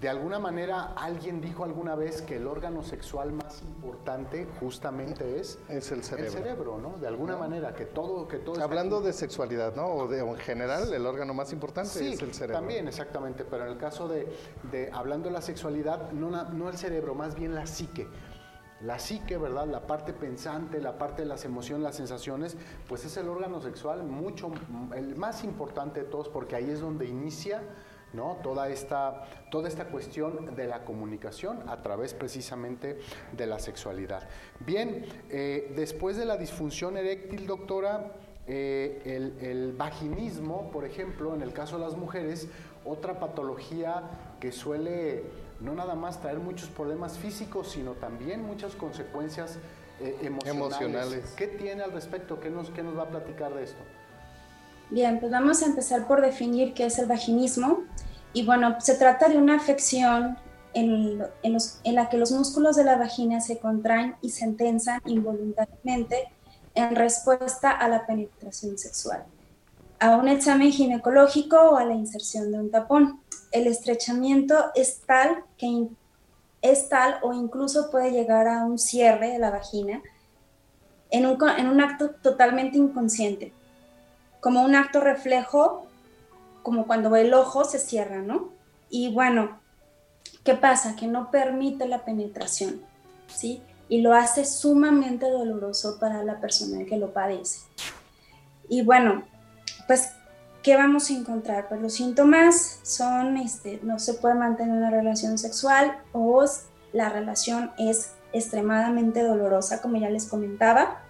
[0.00, 5.58] De alguna manera, alguien dijo alguna vez que el órgano sexual más importante justamente es,
[5.70, 6.32] es el cerebro.
[6.32, 6.98] El cerebro, ¿no?
[6.98, 8.28] De alguna manera, que todo...
[8.28, 9.86] Que todo Hablando de sexualidad, ¿no?
[9.86, 12.58] O, de, en general, el órgano más importante es el cerebro.
[12.58, 13.46] también, exactamente.
[13.46, 14.30] Pero en el caso de,
[14.70, 18.06] de hablando de la sexualidad, no, no el cerebro, más bien la psique.
[18.82, 19.66] La psique, ¿verdad?
[19.66, 22.56] La parte pensante, la parte de las emociones, las sensaciones,
[22.88, 24.50] pues es el órgano sexual mucho,
[24.94, 27.62] el más importante de todos, porque ahí es donde inicia
[28.12, 28.38] ¿no?
[28.42, 32.98] Toda esta, toda esta cuestión de la comunicación a través precisamente
[33.36, 34.28] de la sexualidad.
[34.60, 38.12] Bien, eh, después de la disfunción eréctil, doctora,
[38.46, 42.48] eh, el, el, vaginismo, por ejemplo, en el caso de las mujeres,
[42.84, 45.24] otra patología que suele
[45.60, 49.58] no nada más traer muchos problemas físicos, sino también muchas consecuencias
[50.00, 51.32] eh, emocionales.
[51.36, 52.38] ¿Qué tiene al respecto?
[52.40, 53.80] ¿Qué nos, ¿Qué nos va a platicar de esto?
[54.90, 57.84] Bien, pues vamos a empezar por definir qué es el vaginismo.
[58.32, 60.36] Y bueno, se trata de una afección
[60.74, 66.28] en, en, la que los músculos de la vagina se contraen y se tensan involuntariamente
[66.74, 69.24] en respuesta a la penetración sexual,
[69.98, 73.20] a un examen ginecológico o a la inserción de un tapón
[73.52, 75.88] el estrechamiento es tal que
[76.62, 80.02] es tal o incluso puede llegar a un cierre de la vagina
[81.10, 83.52] en un, en un acto totalmente inconsciente,
[84.40, 85.86] como un acto reflejo,
[86.62, 88.48] como cuando el ojo se cierra, ¿no?
[88.90, 89.60] Y bueno,
[90.42, 90.96] ¿qué pasa?
[90.96, 92.82] Que no permite la penetración,
[93.28, 93.62] ¿sí?
[93.88, 97.60] Y lo hace sumamente doloroso para la persona que lo padece.
[98.68, 99.22] Y bueno,
[99.86, 100.10] pues
[100.66, 101.68] ¿qué vamos a encontrar?
[101.68, 106.44] Pues los síntomas son, este, no se puede mantener una relación sexual o
[106.92, 111.02] la relación es extremadamente dolorosa, como ya les comentaba.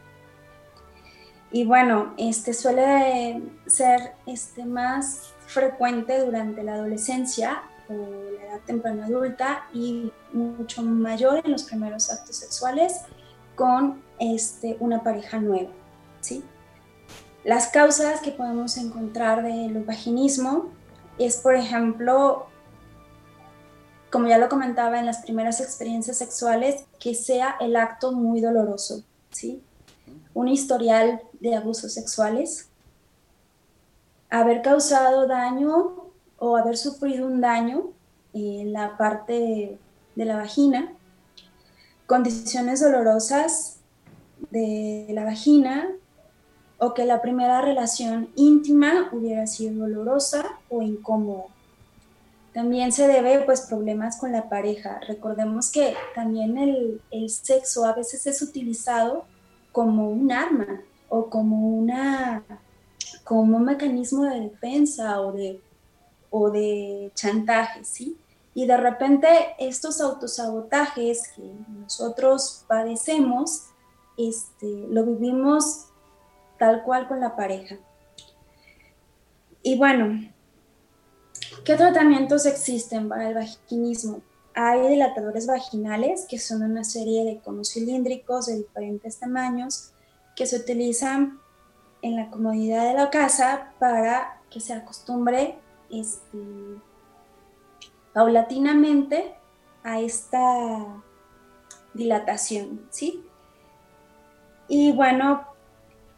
[1.50, 9.06] Y bueno, este suele ser este, más frecuente durante la adolescencia o la edad temprana
[9.06, 13.00] adulta y mucho mayor en los primeros actos sexuales
[13.54, 15.70] con este, una pareja nueva,
[16.20, 16.44] ¿sí?
[17.46, 20.70] Las causas que podemos encontrar del vaginismo
[21.16, 22.46] es, por ejemplo,
[24.10, 29.04] como ya lo comentaba en las primeras experiencias sexuales, que sea el acto muy doloroso,
[29.30, 29.62] ¿sí?
[30.34, 32.68] Un historial de abusos sexuales,
[34.28, 37.92] haber causado daño o haber sufrido un daño
[38.32, 39.78] en la parte
[40.16, 40.92] de la vagina,
[42.08, 43.76] condiciones dolorosas
[44.50, 45.88] de la vagina
[46.78, 51.44] o que la primera relación íntima hubiera sido dolorosa o incómoda.
[52.52, 55.00] También se debe pues problemas con la pareja.
[55.06, 59.24] Recordemos que también el, el sexo a veces es utilizado
[59.72, 62.42] como un arma o como una
[63.26, 65.60] como un mecanismo de defensa o de,
[66.30, 68.16] o de chantaje, ¿sí?
[68.54, 71.42] Y de repente estos autosabotajes que
[71.80, 73.64] nosotros padecemos,
[74.16, 75.86] este, lo vivimos
[76.58, 77.76] tal cual con la pareja.
[79.62, 80.30] Y bueno,
[81.64, 84.20] ¿qué tratamientos existen para el vaginismo?
[84.54, 89.92] Hay dilatadores vaginales, que son una serie de conos cilíndricos de diferentes tamaños
[90.34, 91.40] que se utilizan
[92.02, 95.58] en la comodidad de la casa para que se acostumbre
[95.90, 96.38] este,
[98.12, 99.34] paulatinamente
[99.82, 101.02] a esta
[101.92, 103.24] dilatación, ¿sí?
[104.68, 105.46] Y bueno,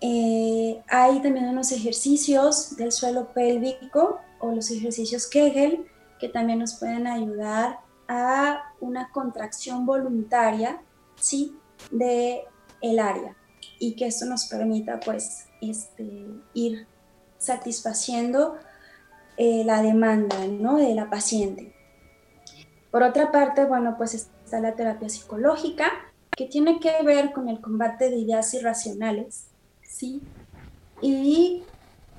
[0.01, 5.87] eh, hay también unos ejercicios del suelo pélvico o los ejercicios Kegel
[6.21, 10.81] que también nos pueden ayudar a una contracción voluntaria,
[11.17, 11.57] ¿sí?
[11.91, 12.45] De
[12.81, 13.37] el área
[13.79, 16.87] y que esto nos permita pues este, ir
[17.39, 18.57] satisfaciendo
[19.37, 20.77] eh, la demanda ¿no?
[20.77, 21.75] de la paciente.
[22.91, 25.91] Por otra parte, bueno, pues está la terapia psicológica,
[26.31, 29.47] que tiene que ver con el combate de ideas irracionales,
[29.89, 30.23] ¿sí?
[31.01, 31.65] Y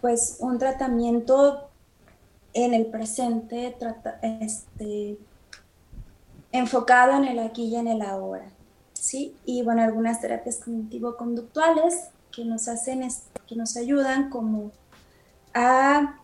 [0.01, 1.69] pues un tratamiento
[2.53, 3.77] en el presente,
[4.21, 5.17] este,
[6.51, 8.49] enfocado en el aquí y en el ahora,
[8.93, 9.35] ¿sí?
[9.45, 13.07] Y bueno, algunas terapias cognitivo-conductuales que nos hacen,
[13.47, 14.71] que nos ayudan como
[15.53, 16.19] a,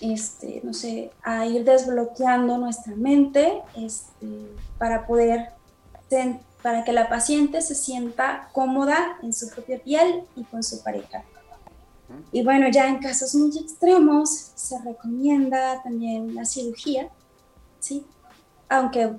[0.00, 4.26] este, no sé, a ir desbloqueando nuestra mente este,
[4.76, 5.50] para poder,
[6.62, 11.22] para que la paciente se sienta cómoda en su propia piel y con su pareja.
[12.32, 17.08] Y bueno, ya en casos muy extremos se recomienda también la cirugía,
[17.80, 18.06] ¿sí?
[18.68, 19.12] Aunque,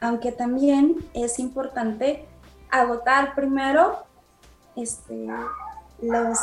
[0.00, 2.24] aunque también es importante
[2.70, 4.04] agotar primero
[4.76, 5.28] este,
[6.00, 6.38] los,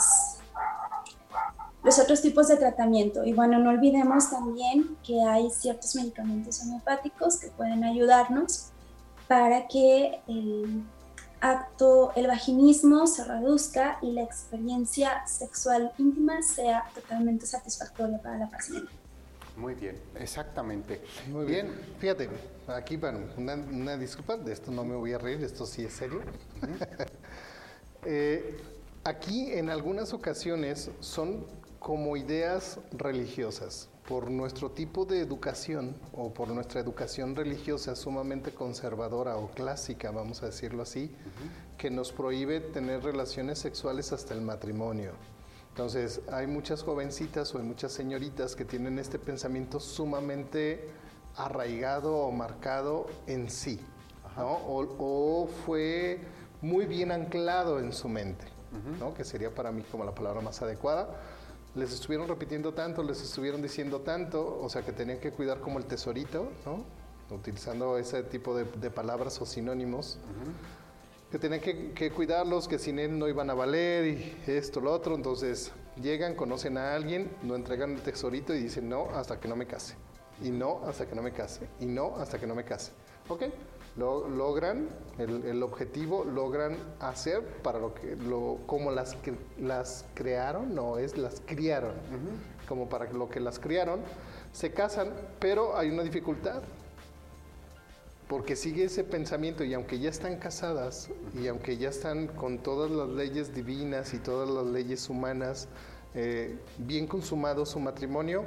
[1.84, 3.24] los otros tipos de tratamiento.
[3.24, 8.72] Y bueno, no olvidemos también que hay ciertos medicamentos homeopáticos que pueden ayudarnos
[9.30, 10.84] para que el
[11.40, 18.50] acto, el vaginismo se reduzca y la experiencia sexual íntima sea totalmente satisfactoria para la
[18.50, 18.92] paciente.
[19.56, 21.00] Muy bien, exactamente.
[21.28, 21.70] Muy bien.
[22.00, 22.28] Fíjate,
[22.68, 25.94] aquí, bueno, una, una, disculpa, de esto no me voy a reír, esto sí es
[25.94, 26.22] serio.
[28.06, 28.58] Eh,
[29.04, 31.46] aquí en algunas ocasiones son
[31.80, 33.90] como ideas religiosas.
[34.08, 40.42] Por nuestro tipo de educación o por nuestra educación religiosa sumamente conservadora o clásica, vamos
[40.42, 41.16] a decirlo así,
[41.78, 45.12] que nos prohíbe tener relaciones sexuales hasta el matrimonio.
[45.70, 50.90] Entonces, hay muchas jovencitas o hay muchas señoritas que tienen este pensamiento sumamente
[51.36, 53.80] arraigado o marcado en sí,
[54.36, 54.58] ¿no?
[54.68, 56.20] o fue
[56.62, 58.46] muy bien anclado en su mente,
[59.00, 59.14] ¿no?
[59.14, 61.08] que sería para mí como la palabra más adecuada.
[61.80, 65.80] Les estuvieron repitiendo tanto, les estuvieron diciendo tanto, o sea que tenían que cuidar como
[65.80, 66.84] el tesorito, ¿no?
[67.34, 70.18] utilizando ese tipo de, palabras o sinónimos,
[71.32, 74.92] que tenían que, que, cuidarlos, que sin él no iban a valer y esto, lo
[74.92, 75.16] otro.
[75.16, 75.72] Entonces
[76.02, 79.66] llegan, conocen a alguien, no entregan el tesorito y dicen no hasta que no me
[79.68, 79.96] case.
[80.42, 81.68] Y no hasta que no me case.
[81.80, 82.92] Y no hasta que no me case.
[83.28, 83.44] ¿Ok?
[84.00, 89.18] Logran el, objetivo, logran hacer para lo que, lo, como las,
[89.60, 91.92] las crearon, no es las criaron,
[92.68, 94.00] como para lo que las criaron,
[94.54, 96.62] se casan, pero hay una dificultad,
[98.28, 102.90] porque sigue ese pensamiento y aunque ya están casadas y aunque ya están con todas
[102.90, 105.68] las leyes divinas y todas las leyes humanas,
[106.16, 108.46] eh, bien consumado su matrimonio,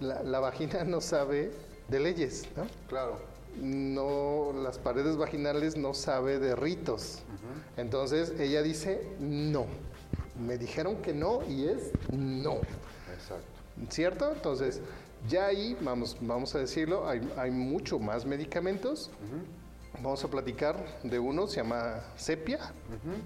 [0.00, 1.50] la, la, vagina no sabe
[1.88, 2.66] de leyes, ¿no?
[2.88, 3.29] Claro
[3.60, 7.22] no, las paredes vaginales no sabe de ritos.
[7.76, 9.66] Entonces ella dice no.
[10.46, 12.56] Me dijeron que no y es no.
[13.12, 13.44] Exacto.
[13.90, 14.32] ¿Cierto?
[14.32, 14.80] Entonces,
[15.28, 19.10] ya ahí, vamos, vamos a decirlo, hay, mucho más medicamentos.
[20.02, 22.72] Vamos a platicar de uno, se llama sepia,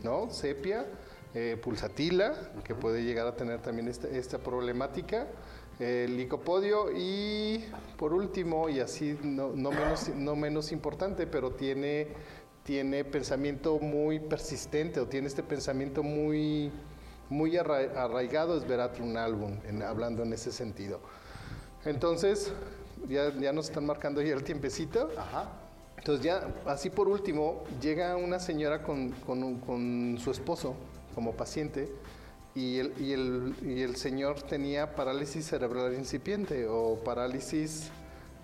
[0.03, 0.31] ¿no?
[0.31, 0.87] Sepia,
[1.35, 5.27] eh, pulsatila, que puede llegar a tener también esta, esta problemática.
[5.79, 7.65] El licopodio y
[7.97, 12.09] por último, y así no, menos, no menos importante, pero tiene,
[12.63, 16.71] tiene pensamiento muy persistente o tiene este pensamiento muy,
[17.29, 21.01] muy arraigado, es Veratr un álbum, hablando en ese sentido.
[21.85, 22.53] Entonces,
[23.09, 25.11] ya, ya nos están marcando ya el tiempecito.
[25.99, 30.75] Entonces ya, así por último, llega una señora con, con su esposo
[31.15, 31.91] como paciente
[32.55, 37.91] y el, señor tenía parálisis cerebral incipiente o parálisis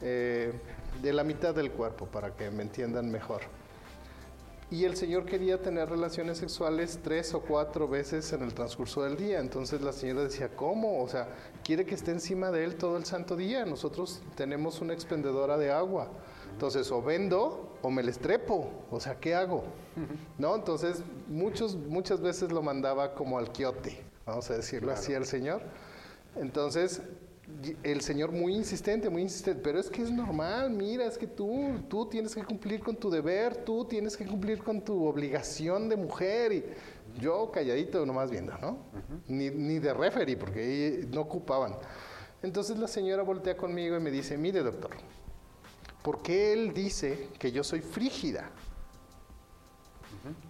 [0.02, 0.52] eh,
[1.00, 3.42] de la mitad del cuerpo, para que me entiendan mejor.
[4.70, 9.16] Y el señor quería tener relaciones sexuales tres o cuatro veces en el transcurso del
[9.16, 9.40] día.
[9.40, 11.02] Entonces la señora decía, ¿cómo?
[11.02, 11.28] O sea,
[11.64, 13.64] quiere que esté encima de él todo el santo día.
[13.64, 16.08] Nosotros tenemos una expendedora de agua.
[16.61, 18.70] Entonces, o vendo o me les trepo.
[18.90, 19.64] O sea, ¿qué hago?
[20.36, 20.54] ¿No?
[20.54, 25.62] Entonces, muchos, muchas veces lo mandaba como al quiote, vamos a decirlo así al Señor.
[26.36, 27.00] Entonces,
[27.82, 31.80] el Señor muy insistente, muy insistente, pero es que es normal, mira, es que tú,
[31.88, 35.96] tú tienes que cumplir con tu deber, tú tienes que cumplir con tu obligación de
[35.96, 36.52] mujer.
[36.52, 36.64] Y
[37.22, 38.76] yo calladito nomás viendo, ¿no?
[39.28, 41.78] ni, ni de referee, porque no ocupaban.
[42.42, 44.90] Entonces la señora voltea conmigo y me dice, mire doctor,
[46.03, 48.51] ¿Por qué él dice que yo soy frígida?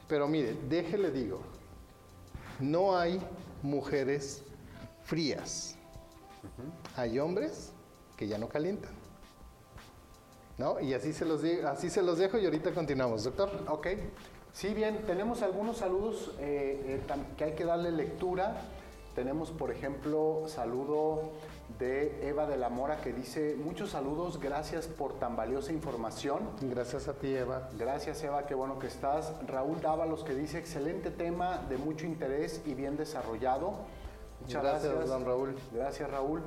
[0.08, 1.40] Pero mire, déjele digo,
[2.60, 3.20] no hay
[3.62, 4.42] mujeres
[5.04, 5.76] frías.
[6.96, 7.72] Hay hombres
[8.16, 8.92] que ya no calientan.
[10.58, 10.78] ¿No?
[10.78, 13.64] Y así se los así se los dejo y ahorita continuamos, doctor.
[13.68, 13.88] Ok.
[14.52, 18.60] Sí, bien, tenemos algunos saludos eh, eh, que hay que darle lectura.
[19.14, 21.32] Tenemos, por ejemplo, saludo
[21.78, 26.50] de Eva de la Mora que dice, muchos saludos, gracias por tan valiosa información.
[26.60, 27.68] Gracias a ti, Eva.
[27.78, 29.32] Gracias, Eva, qué bueno que estás.
[29.46, 33.74] Raúl Dávalos que dice, excelente tema, de mucho interés y bien desarrollado.
[34.40, 35.54] Muchas gracias, don Raúl.
[35.72, 36.42] Gracias, Raúl.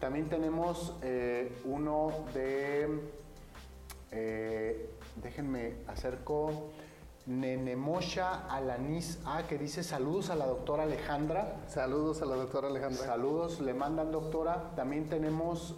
[0.00, 3.00] También tenemos eh, uno de,
[4.10, 6.70] eh, déjenme acerco,
[7.26, 11.56] Nenemosha Alanis A, que dice saludos a la doctora Alejandra.
[11.68, 13.06] Saludos a la doctora Alejandra.
[13.06, 14.72] Saludos, le mandan doctora.
[14.76, 15.74] También tenemos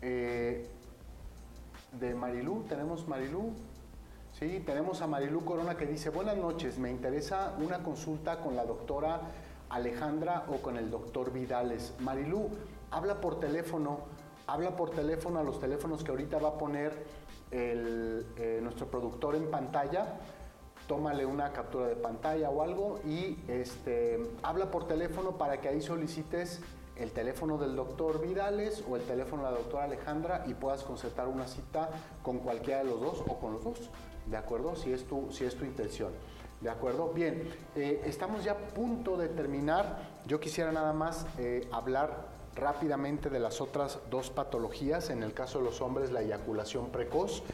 [0.00, 0.66] eh,
[1.92, 3.52] de Marilú, tenemos Marilú.
[4.38, 8.64] Sí, tenemos a Marilú Corona que dice, buenas noches, me interesa una consulta con la
[8.64, 9.20] doctora
[9.68, 11.92] Alejandra o con el doctor Vidales.
[11.98, 12.48] Marilú,
[12.90, 13.98] habla por teléfono,
[14.46, 17.04] habla por teléfono a los teléfonos que ahorita va a poner
[17.50, 20.16] el, eh, nuestro productor en pantalla
[20.90, 25.80] tómale una captura de pantalla o algo y este, habla por teléfono para que ahí
[25.80, 26.60] solicites
[26.96, 31.28] el teléfono del doctor Vidales o el teléfono de la doctora Alejandra y puedas concertar
[31.28, 31.90] una cita
[32.24, 33.88] con cualquiera de los dos o con los dos,
[34.26, 34.74] ¿de acuerdo?
[34.74, 36.10] Si es tu, si es tu intención.
[36.60, 37.12] ¿De acuerdo?
[37.14, 40.00] Bien, eh, estamos ya a punto de terminar.
[40.26, 42.26] Yo quisiera nada más eh, hablar
[42.56, 45.10] rápidamente de las otras dos patologías.
[45.10, 47.44] En el caso de los hombres, la eyaculación precoz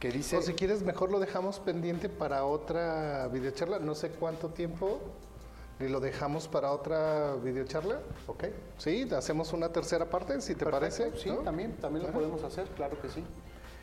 [0.00, 0.36] que dice...
[0.38, 3.78] O si quieres, mejor lo dejamos pendiente para otra videocharla.
[3.78, 4.98] No sé cuánto tiempo
[5.78, 8.00] y lo dejamos para otra videocharla.
[8.26, 8.44] Ok.
[8.78, 11.16] Sí, hacemos una tercera parte, si te parece.
[11.16, 13.24] Sí, también, también lo podemos hacer, claro que sí.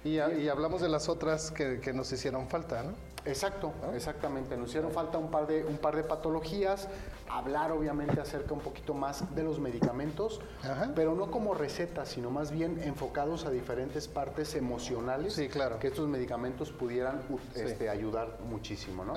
[0.03, 2.93] Y, hablamos de las otras que, nos hicieron falta, ¿no?
[3.25, 4.55] Exacto, exactamente.
[4.55, 6.87] Nos hicieron falta un par, de, un par de patologías,
[7.29, 10.41] hablar obviamente acerca un poquito más de los medicamentos,
[10.95, 15.79] pero no como recetas, sino más bien enfocados a diferentes partes emocionales sí, claro.
[15.79, 17.21] que estos medicamentos pudieran
[17.55, 19.13] este, ayudar muchísimo, ¿no?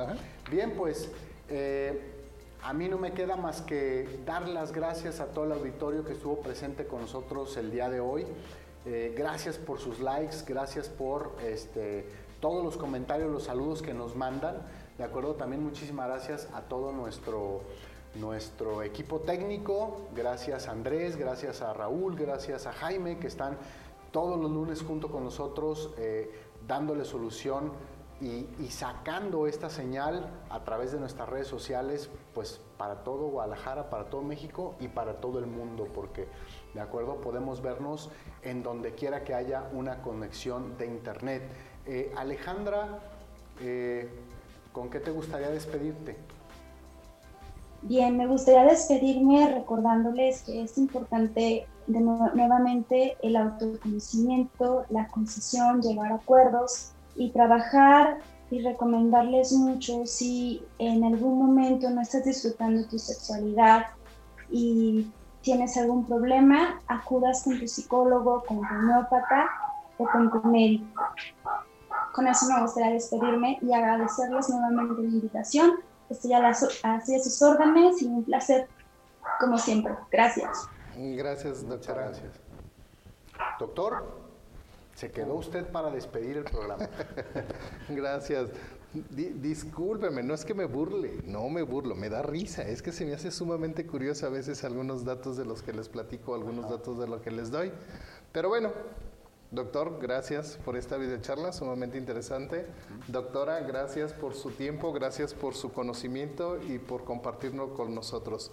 [0.51, 1.11] Bien, pues...
[1.49, 2.17] Eh,
[2.63, 6.13] a mí no me queda más que dar las gracias a todo el auditorio que
[6.13, 8.27] estuvo presente con nosotros el día de hoy.
[8.85, 12.07] Eh, gracias por sus likes, gracias por este,
[12.41, 14.57] todos los comentarios, los saludos que nos mandan.
[14.99, 17.63] De acuerdo, también muchísimas gracias a todo nuestro,
[18.15, 20.09] nuestro equipo técnico.
[20.15, 23.57] Gracias a Andrés, gracias a Raúl, gracias a Jaime, que están
[24.11, 26.31] todos los lunes junto con nosotros eh,
[26.67, 27.73] dándole solución
[28.21, 34.11] y, sacando esta señal a través de nuestras redes sociales, pues para todo Guadalajara, para
[34.11, 36.29] todo México y para todo el mundo, porque
[36.75, 37.17] ¿de acuerdo?
[37.23, 38.11] Podemos vernos
[38.43, 41.45] en donde quiera que haya una conexión de internet.
[41.87, 43.01] Eh, Alejandra,
[43.61, 44.11] eh,
[44.73, 46.19] ¿con qué te gustaría despedirte?
[47.83, 56.13] Bien, me gustaría despedirme recordándoles que es importante de nuevamente el autoconocimiento, la concesión, llegar
[56.13, 58.19] a acuerdos y trabajar
[58.51, 63.87] y recomendarles mucho si en algún momento no estás disfrutando tu sexualidad
[64.51, 65.11] y
[65.41, 69.49] tienes algún problema, acudas con tu psicólogo, con tu homeópata
[69.99, 71.03] o con tu médico.
[72.13, 75.71] Con eso me gustaría despedirme y agradecerles nuevamente la invitación.
[76.11, 78.67] Estoy a, las, a sus órdenes y un placer,
[79.39, 79.95] como siempre.
[80.11, 80.69] Gracias.
[80.97, 82.03] Gracias, doctora.
[82.03, 82.33] gracias.
[83.59, 84.05] Doctor,
[84.95, 86.89] se quedó usted para despedir el programa.
[87.89, 88.51] gracias.
[88.93, 92.63] discúlpeme, no es que me burle, no me burlo, me da risa.
[92.63, 95.89] Es que se me hace sumamente curioso a veces algunos datos de los que les
[95.89, 97.73] platico, algunos datos de los que les doy.
[98.33, 98.73] Pero bueno,
[99.51, 102.67] Doctor, gracias por esta videocharla, sumamente interesante.
[103.09, 108.53] Doctora, gracias por su tiempo, gracias por su conocimiento y por compartirlo con nosotros.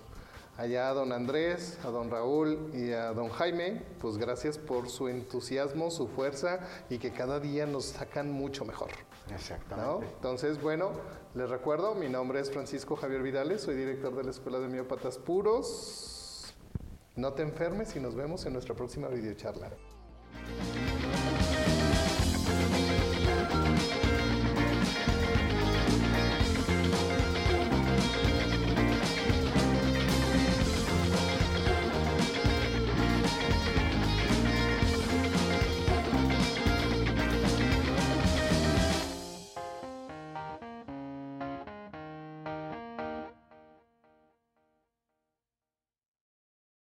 [0.58, 5.08] Allá a don Andrés, a don Raúl y a don Jaime, pues gracias por su
[5.08, 8.90] entusiasmo, su fuerza y que cada día nos sacan mucho mejor.
[9.32, 10.08] Exactamente.
[10.16, 10.94] Entonces, bueno,
[11.36, 15.20] les recuerdo, mi nombre es Francisco Javier Vidales, soy director de la Escuela de Miópatas
[15.20, 16.56] Puros.
[17.16, 19.70] No te enfermes y nos vemos en nuestra próxima videocharla.
[20.34, 21.07] Música